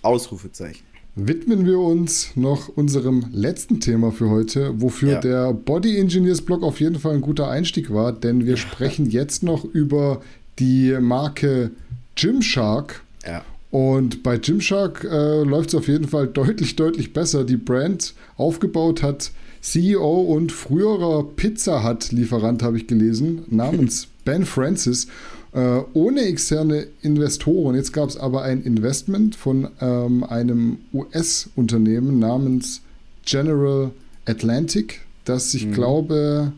Ausrufezeichen 0.00 0.93
widmen 1.16 1.64
wir 1.64 1.78
uns 1.78 2.30
noch 2.34 2.68
unserem 2.68 3.26
letzten 3.32 3.80
Thema 3.80 4.10
für 4.10 4.30
heute, 4.30 4.80
wofür 4.80 5.12
ja. 5.12 5.20
der 5.20 5.52
Body 5.52 5.98
Engineers 5.98 6.42
Blog 6.42 6.62
auf 6.62 6.80
jeden 6.80 6.98
Fall 6.98 7.14
ein 7.14 7.20
guter 7.20 7.48
Einstieg 7.48 7.92
war, 7.92 8.12
denn 8.12 8.46
wir 8.46 8.56
sprechen 8.56 9.08
jetzt 9.10 9.42
noch 9.42 9.64
über 9.64 10.20
die 10.58 10.96
Marke 11.00 11.70
Gymshark. 12.16 13.02
Ja. 13.26 13.44
Und 13.70 14.22
bei 14.22 14.38
Gymshark 14.38 15.04
äh, 15.04 15.42
läuft 15.42 15.70
es 15.70 15.74
auf 15.74 15.88
jeden 15.88 16.06
Fall 16.06 16.28
deutlich, 16.28 16.76
deutlich 16.76 17.12
besser. 17.12 17.44
Die 17.44 17.56
Brand 17.56 18.14
aufgebaut 18.36 19.02
hat 19.02 19.32
CEO 19.60 20.20
und 20.20 20.52
früherer 20.52 21.24
Pizza 21.24 21.82
Hut-Lieferant, 21.82 22.62
habe 22.62 22.76
ich 22.76 22.86
gelesen, 22.86 23.42
namens 23.48 24.08
Ben 24.24 24.44
Francis. 24.44 25.08
Äh, 25.54 25.82
ohne 25.92 26.22
externe 26.22 26.88
Investoren. 27.02 27.76
Jetzt 27.76 27.92
gab 27.92 28.08
es 28.08 28.16
aber 28.16 28.42
ein 28.42 28.62
Investment 28.62 29.36
von 29.36 29.68
ähm, 29.80 30.24
einem 30.24 30.78
US-Unternehmen 30.92 32.18
namens 32.18 32.80
General 33.24 33.92
Atlantic, 34.26 35.02
das 35.24 35.54
ich 35.54 35.66
mhm. 35.66 35.72
glaube 35.72 36.52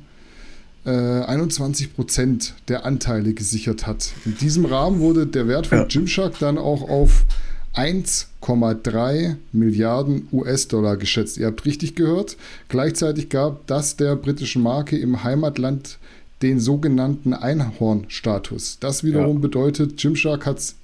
äh, 0.87 0.91
21 0.91 1.95
Prozent 1.95 2.55
der 2.69 2.87
Anteile 2.87 3.35
gesichert 3.35 3.87
hat. 3.87 4.13
In 4.25 4.39
diesem 4.39 4.65
Rahmen 4.65 5.01
wurde 5.01 5.27
der 5.27 5.47
Wert 5.47 5.67
von 5.67 5.79
ja. 5.79 5.85
Gymshark 5.85 6.39
dann 6.39 6.57
auch 6.57 6.89
auf 6.89 7.27
1,3 7.75 9.37
Milliarden 9.53 10.29
US-Dollar 10.33 10.97
geschätzt. 10.97 11.37
Ihr 11.37 11.47
habt 11.49 11.67
richtig 11.67 11.97
gehört. 11.97 12.39
Gleichzeitig 12.69 13.29
gab 13.29 13.67
das 13.67 13.97
der 13.97 14.17
britischen 14.17 14.63
Marke 14.63 14.97
im 14.97 15.23
Heimatland 15.23 15.99
den 16.42 16.61
sogenannten 16.61 17.33
Einhorn-Status. 17.33 18.79
Das 18.81 19.05
wiederum 19.05 19.37
ja. 19.37 19.42
bedeutet, 19.42 19.96
Gymshark 19.96 20.46
hat 20.46 20.59
es 20.59 20.77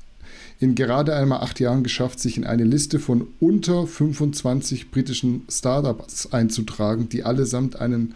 in 0.60 0.74
gerade 0.74 1.14
einmal 1.14 1.40
acht 1.40 1.60
Jahren 1.60 1.82
geschafft, 1.82 2.20
sich 2.20 2.36
in 2.36 2.44
eine 2.44 2.64
Liste 2.64 3.00
von 3.00 3.26
unter 3.40 3.86
25 3.86 4.90
britischen 4.90 5.42
Startups 5.50 6.32
einzutragen, 6.32 7.08
die 7.08 7.24
allesamt 7.24 7.80
einen 7.80 8.14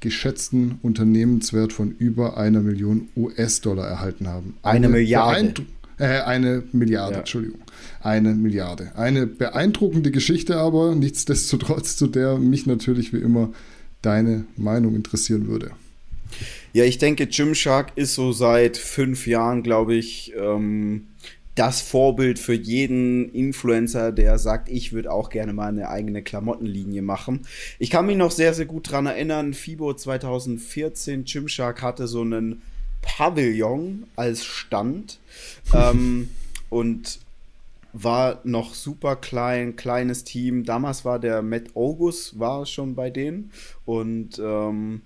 geschätzten 0.00 0.78
Unternehmenswert 0.82 1.72
von 1.72 1.92
über 1.92 2.36
einer 2.36 2.60
Million 2.60 3.08
US-Dollar 3.16 3.86
erhalten 3.86 4.28
haben. 4.28 4.54
Eine, 4.62 4.86
eine 4.86 4.88
Milliarde. 4.88 5.54
Äh, 5.96 6.20
eine 6.20 6.64
Milliarde, 6.72 7.14
ja. 7.14 7.18
Entschuldigung. 7.20 7.60
Eine 8.02 8.34
Milliarde. 8.34 8.92
Eine 8.96 9.26
beeindruckende 9.26 10.10
Geschichte 10.10 10.56
aber, 10.56 10.94
nichtsdestotrotz, 10.94 11.96
zu 11.96 12.08
der 12.08 12.38
mich 12.38 12.66
natürlich 12.66 13.12
wie 13.12 13.18
immer 13.18 13.50
deine 14.02 14.44
Meinung 14.56 14.94
interessieren 14.96 15.46
würde. 15.46 15.70
Ja, 16.72 16.84
ich 16.84 16.98
denke, 16.98 17.26
Gymshark 17.26 17.92
ist 17.96 18.14
so 18.14 18.32
seit 18.32 18.76
fünf 18.76 19.26
Jahren, 19.26 19.62
glaube 19.62 19.94
ich, 19.94 20.32
ähm, 20.36 21.08
das 21.54 21.80
Vorbild 21.80 22.38
für 22.38 22.54
jeden 22.54 23.32
Influencer, 23.32 24.10
der 24.10 24.38
sagt, 24.38 24.68
ich 24.68 24.92
würde 24.92 25.12
auch 25.12 25.30
gerne 25.30 25.52
mal 25.52 25.68
eine 25.68 25.88
eigene 25.88 26.22
Klamottenlinie 26.22 27.02
machen. 27.02 27.46
Ich 27.78 27.90
kann 27.90 28.06
mich 28.06 28.16
noch 28.16 28.32
sehr, 28.32 28.54
sehr 28.54 28.66
gut 28.66 28.88
daran 28.88 29.06
erinnern, 29.06 29.54
FIBO 29.54 29.94
2014, 29.94 31.24
Gymshark 31.24 31.80
hatte 31.80 32.08
so 32.08 32.22
einen 32.22 32.62
Pavillon 33.02 34.04
als 34.16 34.44
Stand 34.44 35.20
ähm, 35.72 36.30
und 36.70 37.20
war 37.92 38.40
noch 38.42 38.74
super 38.74 39.14
klein, 39.14 39.76
kleines 39.76 40.24
Team. 40.24 40.64
Damals 40.64 41.04
war 41.04 41.20
der 41.20 41.42
Matt 41.42 41.76
August 41.76 42.40
war 42.40 42.66
schon 42.66 42.96
bei 42.96 43.10
denen 43.10 43.52
und 43.84 44.40
ähm, 44.40 45.02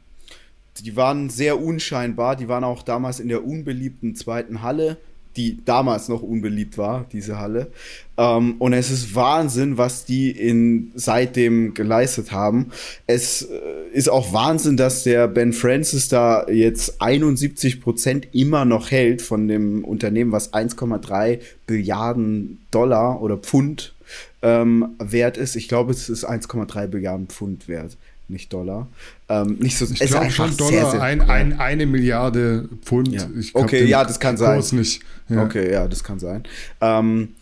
die 0.84 0.96
waren 0.96 1.30
sehr 1.30 1.60
unscheinbar. 1.60 2.36
Die 2.36 2.48
waren 2.48 2.64
auch 2.64 2.82
damals 2.82 3.20
in 3.20 3.28
der 3.28 3.44
unbeliebten 3.44 4.14
zweiten 4.14 4.62
Halle, 4.62 4.96
die 5.36 5.64
damals 5.64 6.08
noch 6.08 6.22
unbeliebt 6.22 6.78
war, 6.78 7.06
diese 7.12 7.38
Halle. 7.38 7.68
Ähm, 8.16 8.56
und 8.58 8.72
es 8.72 8.90
ist 8.90 9.14
Wahnsinn, 9.14 9.78
was 9.78 10.04
die 10.04 10.30
in, 10.30 10.90
seitdem 10.94 11.74
geleistet 11.74 12.32
haben. 12.32 12.72
Es 13.06 13.42
äh, 13.42 13.60
ist 13.92 14.08
auch 14.08 14.32
Wahnsinn, 14.32 14.76
dass 14.76 15.04
der 15.04 15.28
Ben 15.28 15.52
Francis 15.52 16.08
da 16.08 16.48
jetzt 16.48 17.00
71 17.00 17.80
Prozent 17.80 18.28
immer 18.32 18.64
noch 18.64 18.90
hält 18.90 19.22
von 19.22 19.46
dem 19.46 19.84
Unternehmen, 19.84 20.32
was 20.32 20.52
1,3 20.52 21.38
Billiarden 21.66 22.58
Dollar 22.70 23.22
oder 23.22 23.36
Pfund 23.36 23.94
ähm, 24.42 24.96
wert 24.98 25.36
ist. 25.36 25.54
Ich 25.54 25.68
glaube, 25.68 25.92
es 25.92 26.08
ist 26.08 26.28
1,3 26.28 26.88
Billiarden 26.88 27.28
Pfund 27.28 27.68
wert 27.68 27.96
nicht 28.28 28.52
Dollar. 28.52 28.88
Ähm, 29.28 29.56
nicht 29.58 29.76
so, 29.76 29.86
ich 29.86 29.98
glaube 29.98 30.30
schon 30.30 30.56
Dollar, 30.56 30.72
sehr, 30.72 30.90
sehr 30.90 31.02
ein, 31.02 31.20
ein, 31.22 31.58
eine 31.58 31.86
Milliarde 31.86 32.68
Pfund. 32.84 33.08
Ja. 33.08 33.28
okay, 33.54 33.84
ja, 33.84 34.04
das 34.04 34.20
kann 34.20 34.36
sein. 34.36 34.62
Nicht. 34.72 35.02
Ja. 35.28 35.44
Okay, 35.44 35.72
ja, 35.72 35.88
das 35.88 36.04
kann 36.04 36.18
sein. 36.18 36.44
Ähm, 36.80 37.34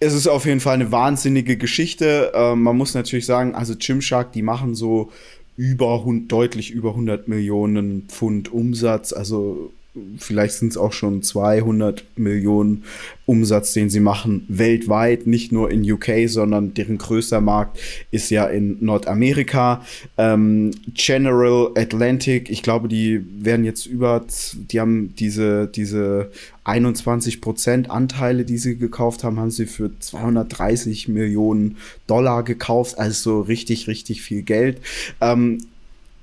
es 0.00 0.14
ist 0.14 0.28
auf 0.28 0.46
jeden 0.46 0.60
Fall 0.60 0.74
eine 0.74 0.92
wahnsinnige 0.92 1.56
Geschichte. 1.56 2.32
Ähm, 2.34 2.62
man 2.62 2.76
muss 2.76 2.94
natürlich 2.94 3.26
sagen, 3.26 3.54
also 3.54 3.74
Gymshark, 3.76 4.32
die 4.32 4.42
machen 4.42 4.74
so 4.74 5.10
über 5.56 6.04
deutlich 6.28 6.70
über 6.70 6.90
100 6.90 7.26
Millionen 7.26 8.04
Pfund 8.08 8.52
Umsatz, 8.52 9.12
also 9.12 9.72
vielleicht 10.18 10.54
sind 10.54 10.70
es 10.70 10.76
auch 10.76 10.92
schon 10.92 11.22
200 11.22 12.04
Millionen 12.16 12.84
Umsatz, 13.26 13.74
den 13.74 13.90
sie 13.90 14.00
machen 14.00 14.46
weltweit, 14.48 15.26
nicht 15.26 15.52
nur 15.52 15.70
in 15.70 15.90
UK, 15.90 16.28
sondern 16.28 16.72
deren 16.72 16.96
größter 16.96 17.42
Markt 17.42 17.78
ist 18.10 18.30
ja 18.30 18.46
in 18.46 18.78
Nordamerika. 18.80 19.84
Ähm, 20.16 20.70
General 20.94 21.70
Atlantic, 21.76 22.48
ich 22.48 22.62
glaube, 22.62 22.88
die 22.88 23.22
werden 23.44 23.64
jetzt 23.64 23.84
über, 23.84 24.24
die 24.54 24.80
haben 24.80 25.14
diese, 25.16 25.66
diese 25.66 26.30
21 26.64 27.40
Prozent 27.40 27.90
Anteile, 27.90 28.44
die 28.44 28.58
sie 28.58 28.78
gekauft 28.78 29.24
haben, 29.24 29.38
haben 29.38 29.50
sie 29.50 29.66
für 29.66 29.90
230 29.98 31.08
Millionen 31.08 31.76
Dollar 32.06 32.42
gekauft, 32.42 32.98
also 32.98 33.40
richtig, 33.40 33.88
richtig 33.88 34.22
viel 34.22 34.42
Geld. 34.42 34.80
Ähm, 35.20 35.58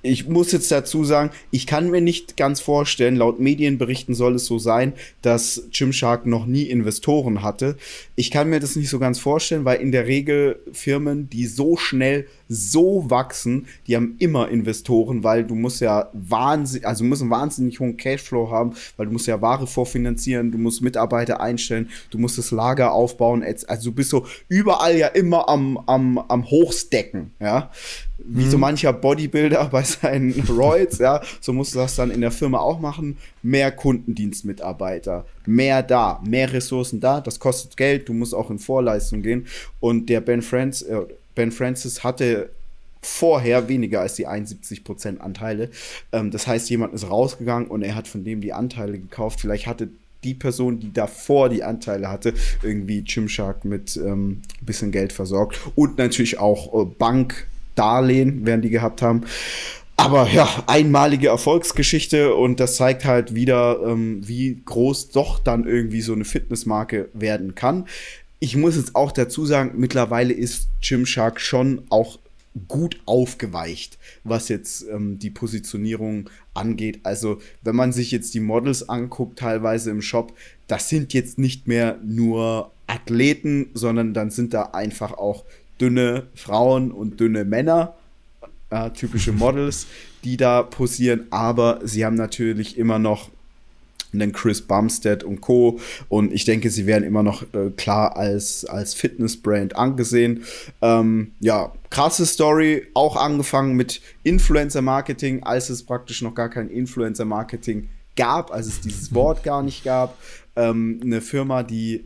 ich 0.06 0.28
muss 0.28 0.52
jetzt 0.52 0.72
dazu 0.72 1.04
sagen, 1.04 1.32
ich 1.52 1.66
kann 1.68 1.90
mir 1.90 2.02
nicht 2.02 2.38
ganz 2.38 2.62
vorstellen, 2.62 3.16
laut 3.16 3.40
Medienberichten 3.40 4.14
soll 4.14 4.36
es 4.36 4.46
so 4.46 4.60
sein, 4.60 4.94
dass 5.22 5.64
Gymshark 5.72 6.26
noch 6.26 6.46
nie 6.46 6.64
Investoren 6.64 7.42
hatte. 7.42 7.78
Ich 8.16 8.32
kann 8.32 8.50
mir 8.50 8.60
das 8.60 8.76
nicht 8.76 8.90
so 8.90 9.00
ganz 9.00 9.20
vorstellen, 9.20 9.66
weil 9.66 9.82
in 9.82 9.92
der 9.92 10.08
Regel 10.08 10.60
Firmen, 10.72 11.30
die 11.30 11.46
so 11.48 11.76
schnell 11.78 12.28
so 12.48 13.10
wachsen, 13.10 13.68
die 13.88 13.96
haben 13.96 14.16
immer 14.20 14.50
Investoren, 14.50 15.24
weil 15.24 15.44
du 15.44 15.56
musst 15.56 15.82
ja 15.82 16.10
wahnsinnig, 16.14 16.88
also 16.88 17.04
du 17.04 17.10
musst 17.10 17.22
einen 17.22 17.32
wahnsinnig 17.32 17.80
hohen 17.80 17.98
Cashflow 17.98 18.52
haben, 18.52 18.74
weil 18.98 19.08
du 19.08 19.12
musst 19.12 19.28
ja 19.28 19.42
Ware 19.42 19.68
vorfinanzieren, 19.68 20.52
du 20.52 20.58
musst 20.58 20.82
Mitarbeiter 20.82 21.42
einstellen, 21.42 21.90
du 22.12 22.18
musst 22.18 22.38
das 22.38 22.52
Lager 22.52 22.92
aufbauen, 22.92 23.44
also 23.44 23.90
du 23.90 23.96
bist 23.96 24.10
so 24.10 24.26
überall 24.48 24.98
ja 24.98 25.08
immer 25.08 25.50
am, 25.50 25.78
am, 25.86 26.18
am 26.18 26.46
Hochstecken, 26.46 27.32
ja 27.40 27.70
wie 28.18 28.46
mhm. 28.46 28.50
so 28.50 28.58
mancher 28.58 28.94
Bodybuilder 28.94 29.66
bei 29.72 29.84
seinen 29.84 30.34
Roids, 30.48 31.00
ja, 31.00 31.22
so 31.42 31.54
musst 31.54 31.76
du 31.76 31.80
das 31.80 31.96
dann 31.96 32.12
in 32.12 32.22
der 32.22 32.32
Firma 32.32 32.60
auch 32.60 32.80
machen. 32.80 33.18
Mehr 33.44 33.72
Kundendienstmitarbeiter, 33.72 35.26
mehr 35.46 35.84
da, 35.84 36.22
mehr 36.26 36.52
Ressourcen 36.52 37.00
da, 37.00 37.22
das 37.22 37.40
kostet 37.40 37.78
Geld, 37.78 38.10
du 38.10 38.14
musst 38.14 38.34
auch 38.34 38.50
in 38.50 38.60
Vorleistung 38.60 39.22
gehen. 39.22 39.48
Und 39.80 40.10
der 40.10 40.22
Ben 40.22 40.42
Friends, 40.42 40.82
äh, 40.84 41.02
Ben 41.36 41.52
Francis 41.52 42.04
hatte 42.04 42.50
vorher 43.02 43.70
weniger 43.70 44.02
als 44.02 44.16
die 44.16 44.28
71% 44.28 45.20
Anteile. 45.20 45.70
Ähm, 46.12 46.32
das 46.32 46.48
heißt, 46.48 46.70
jemand 46.70 46.94
ist 46.94 47.10
rausgegangen 47.10 47.68
und 47.70 47.84
er 47.84 47.96
hat 47.96 48.08
von 48.08 48.24
dem 48.24 48.42
die 48.42 48.54
Anteile 48.54 48.98
gekauft. 48.98 49.42
Vielleicht 49.42 49.68
hatte 49.68 49.90
die 50.24 50.34
Person, 50.34 50.80
die 50.80 50.92
davor 50.92 51.50
die 51.50 51.64
Anteile 51.64 52.10
hatte, 52.10 52.34
irgendwie 52.64 53.04
Gymshark 53.04 53.64
mit 53.64 53.96
ähm, 53.96 54.42
ein 54.60 54.66
bisschen 54.66 54.92
Geld 54.92 55.14
versorgt. 55.14 55.60
Und 55.76 55.98
natürlich 55.98 56.40
auch 56.40 56.74
äh, 56.74 56.86
Bankdarlehen 56.86 58.46
werden 58.46 58.62
die 58.62 58.72
gehabt 58.72 59.02
haben. 59.02 59.22
Aber 59.98 60.28
ja, 60.30 60.50
einmalige 60.68 61.30
Erfolgsgeschichte 61.30 62.36
und 62.36 62.60
das 62.60 62.76
zeigt 62.76 63.06
halt 63.06 63.34
wieder, 63.34 63.80
ähm, 63.86 64.28
wie 64.28 64.62
groß 64.66 65.10
doch 65.10 65.40
dann 65.40 65.66
irgendwie 65.66 66.02
so 66.02 66.12
eine 66.12 66.26
Fitnessmarke 66.26 67.08
werden 67.14 67.56
kann. 67.56 67.86
Ich 68.40 68.56
muss 68.56 68.76
jetzt 68.76 68.96
auch 68.96 69.12
dazu 69.12 69.46
sagen, 69.46 69.74
mittlerweile 69.76 70.34
ist 70.34 70.68
Gymshark 70.82 71.40
schon 71.40 71.84
auch 71.90 72.20
gut 72.68 73.02
aufgeweicht, 73.06 73.98
was 74.24 74.48
jetzt 74.50 74.86
ähm, 74.90 75.20
die 75.20 75.30
Positionierung 75.30 76.30
angeht. 76.54 77.00
Also, 77.04 77.40
wenn 77.62 77.76
man 77.76 77.92
sich 77.92 78.12
jetzt 78.12 78.34
die 78.34 78.40
Models 78.40 78.88
anguckt, 78.88 79.40
teilweise 79.40 79.92
im 79.92 80.02
Shop, 80.02 80.34
das 80.68 80.90
sind 80.90 81.14
jetzt 81.14 81.38
nicht 81.38 81.68
mehr 81.68 82.00
nur 82.04 82.72
Athleten, 82.88 83.70
sondern 83.74 84.14
dann 84.14 84.32
sind 84.32 84.54
da 84.54 84.64
einfach 84.74 85.14
auch 85.14 85.44
dünne 85.82 86.28
Frauen 86.36 86.92
und 86.92 87.20
dünne 87.20 87.44
Männer, 87.46 87.96
äh, 88.70 88.90
typische 88.92 89.32
Models, 89.34 89.88
die 90.24 90.38
da 90.38 90.64
posieren. 90.64 91.28
Aber 91.32 91.82
sie 91.84 92.06
haben 92.06 92.16
natürlich 92.16 92.78
immer 92.78 93.00
noch 93.00 93.30
einen 94.22 94.32
Chris 94.32 94.62
Bumstead 94.62 95.24
und 95.24 95.42
Co. 95.42 95.80
Und 96.10 96.34
ich 96.34 96.46
denke, 96.46 96.70
sie 96.70 96.86
werden 96.86 97.04
immer 97.04 97.24
noch 97.24 97.44
äh, 97.54 97.72
klar 97.76 98.18
als, 98.18 98.66
als 98.66 98.94
Fitnessbrand 98.94 99.76
angesehen. 99.76 100.44
Ähm, 100.82 101.32
ja, 101.40 101.74
krasse 101.90 102.26
Story, 102.26 102.88
auch 102.94 103.16
angefangen 103.16 103.76
mit 103.76 104.02
Influencer-Marketing, 104.24 105.44
als 105.44 105.70
es 105.70 105.84
praktisch 105.84 106.22
noch 106.22 106.36
gar 106.36 106.50
kein 106.50 106.70
Influencer-Marketing 106.70 107.90
gab, 108.16 108.52
als 108.52 108.68
es 108.68 108.82
dieses 108.82 109.14
Wort 109.14 109.44
gar 109.44 109.64
nicht 109.64 109.84
gab. 109.84 110.18
Ähm, 110.56 111.00
eine 111.04 111.22
Firma, 111.22 111.64
die 111.64 112.06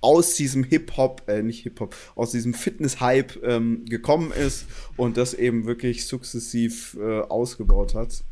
aus 0.00 0.34
diesem 0.34 0.64
Hip-Hop, 0.64 1.22
äh, 1.28 1.42
nicht 1.42 1.62
Hip-Hop, 1.62 1.96
aus 2.14 2.30
diesem 2.30 2.52
Fitness-Hype 2.52 3.42
ähm, 3.42 3.84
gekommen 3.86 4.32
ist 4.32 4.66
und 4.96 5.16
das 5.16 5.32
eben 5.32 5.64
wirklich 5.64 6.06
sukzessiv 6.06 6.96
äh, 7.00 7.20
ausgebaut 7.20 7.94
hat 7.94 8.22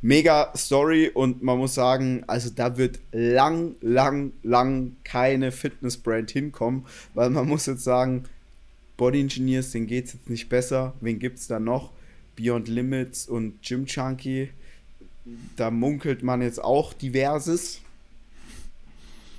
mega 0.00 0.52
Story 0.56 1.10
und 1.12 1.42
man 1.42 1.58
muss 1.58 1.74
sagen, 1.74 2.24
also 2.26 2.50
da 2.50 2.76
wird 2.76 3.00
lang, 3.12 3.74
lang, 3.80 4.32
lang 4.42 4.96
keine 5.04 5.52
Fitnessbrand 5.52 6.30
hinkommen, 6.30 6.86
weil 7.14 7.30
man 7.30 7.48
muss 7.48 7.66
jetzt 7.66 7.84
sagen, 7.84 8.24
Body 8.96 9.20
Engineers, 9.20 9.70
denen 9.70 9.86
geht 9.86 10.06
es 10.06 10.14
jetzt 10.14 10.28
nicht 10.28 10.48
besser. 10.48 10.92
Wen 11.00 11.18
gibt 11.18 11.38
es 11.38 11.46
da 11.46 11.60
noch? 11.60 11.92
Beyond 12.36 12.68
Limits 12.68 13.28
und 13.28 13.62
Gym 13.62 13.86
Chunky. 13.86 14.50
Da 15.56 15.70
munkelt 15.70 16.22
man 16.22 16.42
jetzt 16.42 16.62
auch 16.62 16.92
diverses. 16.92 17.80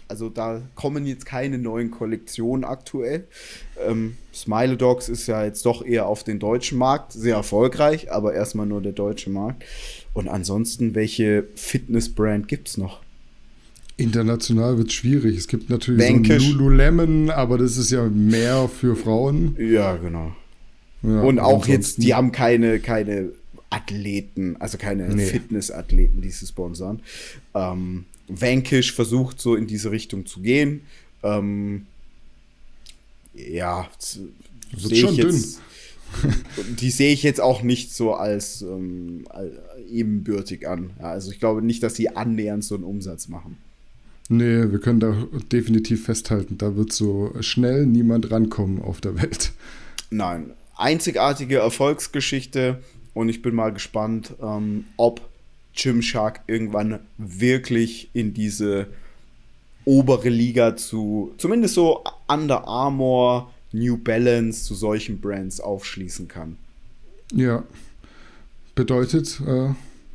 Also 0.08 0.30
da 0.30 0.62
kommen 0.76 1.06
jetzt 1.06 1.26
keine 1.26 1.58
neuen 1.60 1.92
Kollektionen 1.92 2.64
aktuell. 2.64 3.28
Ähm, 3.86 4.18
Smile 4.34 4.76
Dogs 4.76 5.08
ist 5.08 5.28
ja 5.28 5.44
jetzt 5.44 5.66
doch 5.66 5.86
eher 5.86 6.08
auf 6.08 6.24
den 6.24 6.40
deutschen 6.40 6.78
Markt 6.78 7.12
sehr 7.12 7.36
erfolgreich, 7.36 8.12
aber 8.12 8.34
erstmal 8.34 8.66
nur 8.66 8.82
der 8.82 8.94
deutsche 8.94 9.30
Markt. 9.30 9.64
Und 10.20 10.28
ansonsten, 10.28 10.96
welche 10.96 11.46
Fitnessbrand 11.56 12.50
gibt 12.50 12.68
es 12.68 12.78
noch? 12.78 13.00
International 13.96 14.78
wird 14.78 14.90
es 14.90 14.94
schwierig. 14.96 15.38
Es 15.38 15.48
gibt 15.48 15.70
natürlich 15.70 16.06
Bankish. 16.06 16.44
so 16.44 16.52
Lululemon, 16.52 17.30
aber 17.30 17.58
das 17.58 17.78
ist 17.78 17.90
ja 17.92 18.04
mehr 18.10 18.68
für 18.68 18.98
Frauen. 18.98 19.56
Ja, 19.58 19.96
genau. 19.96 20.36
Ja, 21.04 21.22
und 21.22 21.40
auch 21.40 21.66
jetzt, 21.68 22.04
die 22.04 22.14
haben 22.14 22.34
keine, 22.34 22.82
keine 22.82 23.30
Athleten, 23.70 24.58
also 24.60 24.78
keine 24.78 25.08
nee. 25.08 25.26
Fitnessathleten, 25.26 26.20
die 26.22 26.32
sie 26.32 26.48
sponsern. 26.48 27.00
Ähm, 27.56 28.04
Vanquish 28.28 28.92
versucht 28.92 29.40
so 29.40 29.56
in 29.56 29.68
diese 29.68 29.90
Richtung 29.90 30.26
zu 30.26 30.42
gehen. 30.42 30.82
Ähm, 31.24 31.86
ja, 33.34 33.88
sehe 34.76 35.10
ich 35.10 35.16
jetzt. 35.16 35.62
die 36.80 36.92
sehe 36.92 37.14
ich 37.14 37.24
jetzt 37.24 37.42
auch 37.42 37.62
nicht 37.62 37.94
so 37.94 38.14
als, 38.14 38.62
ähm, 38.62 39.26
ebenbürtig 39.90 40.68
an. 40.68 40.92
Ja, 41.00 41.12
also 41.12 41.32
ich 41.32 41.40
glaube 41.40 41.62
nicht, 41.62 41.84
dass 41.84 41.96
sie 41.96 42.10
annähernd 42.10 42.64
so 42.64 42.76
einen 42.76 42.84
Umsatz 42.84 43.28
machen. 43.28 43.58
Nee, 44.30 44.72
wir 44.72 44.80
können 44.80 45.00
da 45.00 45.28
definitiv 45.52 46.06
festhalten, 46.06 46.58
da 46.60 46.76
wird 46.76 46.94
so 46.94 47.34
schnell 47.42 47.88
niemand 47.88 48.30
rankommen 48.30 48.80
auf 48.80 49.02
der 49.02 49.20
Welt. 49.20 49.52
Nein, 50.12 50.52
einzigartige 50.76 51.58
Erfolgsgeschichte 51.58 52.80
und 53.16 53.30
ich 53.30 53.42
bin 53.42 53.56
mal 53.56 53.74
gespannt, 53.74 54.36
ähm, 54.42 54.86
ob 54.98 55.22
Gymshark 55.76 56.42
irgendwann 56.48 57.00
wirklich 57.18 58.10
in 58.14 58.34
diese 58.34 58.88
obere 59.86 60.30
Liga 60.30 60.76
zu, 60.76 61.34
zumindest 61.38 61.74
so 61.74 62.04
Under 62.28 62.68
Armour, 62.68 63.52
New 63.72 63.98
Balance, 63.98 64.64
zu 64.64 64.76
solchen 64.76 65.22
Brands 65.22 65.60
aufschließen 65.60 66.28
kann. 66.28 66.58
Ja, 67.34 67.64
bedeutet, 68.76 69.42
äh, 69.46 69.70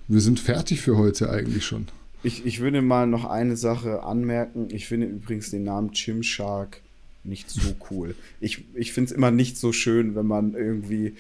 wir 0.09 0.21
sind 0.21 0.41
fertig 0.41 0.81
für 0.81 0.97
heute 0.97 1.31
eigentlich 1.31 1.65
schon. 1.65 1.87
Ich, 2.23 2.47
ich 2.47 2.61
würde 2.61 2.83
mal 2.83 3.07
noch 3.07 3.25
eine 3.25 3.57
Sache 3.57 4.03
anmerken. 4.03 4.69
Ich 4.71 4.87
finde 4.87 5.07
übrigens 5.07 5.51
den 5.51 5.65
Namen 5.65 5.91
Gymshark 5.93 6.81
nicht 7.23 7.51
so 7.51 7.75
cool. 7.91 8.15
Ich, 8.41 8.65
ich 8.75 8.93
finde 8.93 9.11
es 9.11 9.17
immer 9.17 9.31
nicht 9.31 9.57
so 9.59 9.73
schön, 9.73 10.15
wenn 10.15 10.27
man 10.27 10.55
irgendwie, 10.55 11.15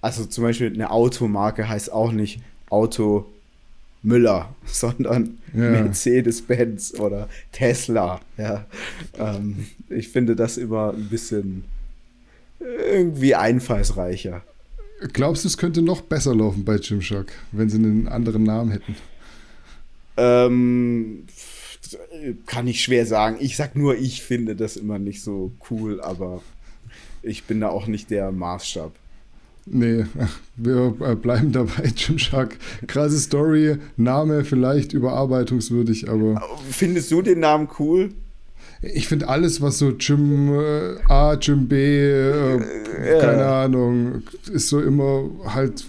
also 0.00 0.24
zum 0.24 0.44
Beispiel 0.44 0.72
eine 0.72 0.90
Automarke 0.90 1.68
heißt 1.68 1.92
auch 1.92 2.12
nicht 2.12 2.40
Auto 2.70 3.26
Müller, 4.06 4.54
sondern 4.66 5.38
ja. 5.52 5.70
Mercedes-Benz 5.70 6.94
oder 6.98 7.28
Tesla. 7.52 8.20
Ja. 8.38 8.64
Ähm, 9.18 9.66
ich 9.90 10.08
finde 10.08 10.36
das 10.36 10.56
immer 10.56 10.94
ein 10.94 11.08
bisschen 11.08 11.64
irgendwie 12.60 13.34
einfallsreicher. 13.34 14.42
Glaubst 15.12 15.44
du, 15.44 15.48
es 15.48 15.58
könnte 15.58 15.82
noch 15.82 16.00
besser 16.00 16.34
laufen 16.34 16.64
bei 16.64 16.78
Gymshark, 16.78 17.32
wenn 17.52 17.68
sie 17.68 17.76
einen 17.76 18.08
anderen 18.08 18.44
Namen 18.44 18.70
hätten? 18.70 18.96
Ähm, 20.16 21.24
kann 22.46 22.66
ich 22.66 22.82
schwer 22.82 23.04
sagen. 23.04 23.36
Ich 23.40 23.56
sag 23.56 23.76
nur, 23.76 23.96
ich 23.96 24.22
finde 24.22 24.56
das 24.56 24.76
immer 24.76 24.98
nicht 24.98 25.22
so 25.22 25.52
cool, 25.70 26.00
aber 26.00 26.42
ich 27.22 27.44
bin 27.44 27.60
da 27.60 27.68
auch 27.68 27.88
nicht 27.88 28.10
der 28.10 28.32
Maßstab. 28.32 28.92
Nee, 29.66 30.06
wir 30.56 30.94
äh, 31.00 31.14
bleiben 31.16 31.52
dabei. 31.52 31.90
Gymshark, 31.96 32.56
krasse 32.86 33.18
Story, 33.18 33.78
Name 33.96 34.44
vielleicht 34.44 34.92
überarbeitungswürdig, 34.92 36.08
aber. 36.08 36.40
Findest 36.70 37.10
du 37.10 37.20
den 37.20 37.40
Namen 37.40 37.68
cool? 37.78 38.10
Ich 38.82 39.08
finde 39.08 39.28
alles, 39.28 39.60
was 39.60 39.78
so 39.78 39.92
Gym 39.96 40.54
äh, 40.54 40.96
A, 41.08 41.34
Gym 41.36 41.66
B, 41.66 41.76
äh, 41.76 42.58
ja. 42.58 43.20
keine 43.20 43.46
Ahnung, 43.46 44.22
ist 44.52 44.68
so 44.68 44.80
immer 44.80 45.30
halt 45.46 45.84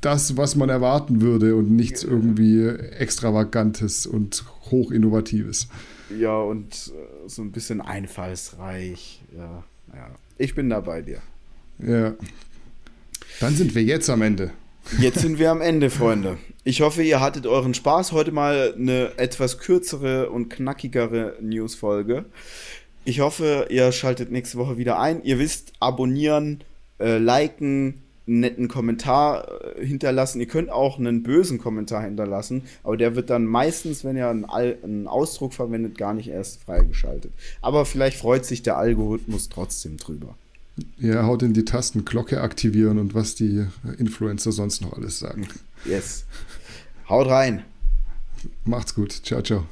das, 0.00 0.36
was 0.36 0.56
man 0.56 0.68
erwarten 0.68 1.20
würde 1.20 1.54
und 1.56 1.70
nichts 1.70 2.02
irgendwie 2.02 2.66
Extravagantes 2.66 4.06
und 4.06 4.44
Hochinnovatives. 4.70 5.68
Ja, 6.18 6.36
und 6.40 6.74
äh, 6.74 7.28
so 7.28 7.42
ein 7.42 7.52
bisschen 7.52 7.80
einfallsreich. 7.80 9.22
Ja, 9.34 9.62
ja. 9.94 10.10
Ich 10.36 10.54
bin 10.54 10.68
da 10.68 10.80
bei 10.80 11.02
dir. 11.02 11.18
Ja, 11.78 12.14
dann 13.40 13.56
sind 13.56 13.74
wir 13.74 13.82
jetzt 13.82 14.08
am 14.10 14.22
Ende. 14.22 14.50
Jetzt 14.98 15.20
sind 15.20 15.38
wir 15.38 15.50
am 15.50 15.60
Ende, 15.60 15.90
Freunde. 15.90 16.38
Ich 16.62 16.82
hoffe, 16.82 17.02
ihr 17.02 17.20
hattet 17.20 17.46
euren 17.46 17.74
Spaß. 17.74 18.12
Heute 18.12 18.32
mal 18.32 18.74
eine 18.76 19.12
etwas 19.18 19.58
kürzere 19.58 20.30
und 20.30 20.50
knackigere 20.50 21.36
News-Folge. 21.40 22.26
Ich 23.04 23.20
hoffe, 23.20 23.66
ihr 23.70 23.92
schaltet 23.92 24.30
nächste 24.30 24.58
Woche 24.58 24.76
wieder 24.76 25.00
ein. 25.00 25.24
Ihr 25.24 25.38
wisst, 25.38 25.72
abonnieren, 25.80 26.62
äh, 26.98 27.16
liken, 27.16 28.02
einen 28.26 28.40
netten 28.40 28.68
Kommentar 28.68 29.48
äh, 29.76 29.86
hinterlassen. 29.86 30.40
Ihr 30.40 30.46
könnt 30.46 30.70
auch 30.70 30.98
einen 30.98 31.22
bösen 31.22 31.58
Kommentar 31.58 32.02
hinterlassen, 32.02 32.62
aber 32.84 32.96
der 32.96 33.16
wird 33.16 33.30
dann 33.30 33.46
meistens, 33.46 34.04
wenn 34.04 34.16
ihr 34.16 34.28
einen, 34.28 34.44
einen 34.44 35.08
Ausdruck 35.08 35.54
verwendet, 35.54 35.96
gar 35.96 36.12
nicht 36.12 36.28
erst 36.28 36.62
freigeschaltet. 36.62 37.32
Aber 37.62 37.86
vielleicht 37.86 38.18
freut 38.18 38.44
sich 38.44 38.62
der 38.62 38.76
Algorithmus 38.76 39.48
trotzdem 39.48 39.96
drüber. 39.96 40.36
Ja, 40.98 41.24
haut 41.24 41.42
in 41.42 41.52
die 41.52 41.64
Tasten, 41.64 42.04
Glocke 42.04 42.40
aktivieren 42.40 42.98
und 42.98 43.14
was 43.14 43.34
die 43.34 43.66
Influencer 43.98 44.52
sonst 44.52 44.82
noch 44.82 44.94
alles 44.94 45.18
sagen. 45.18 45.48
Yes. 45.84 46.24
Haut 47.08 47.28
rein. 47.28 47.64
Macht's 48.64 48.94
gut. 48.94 49.12
Ciao, 49.12 49.42
ciao. 49.42 49.66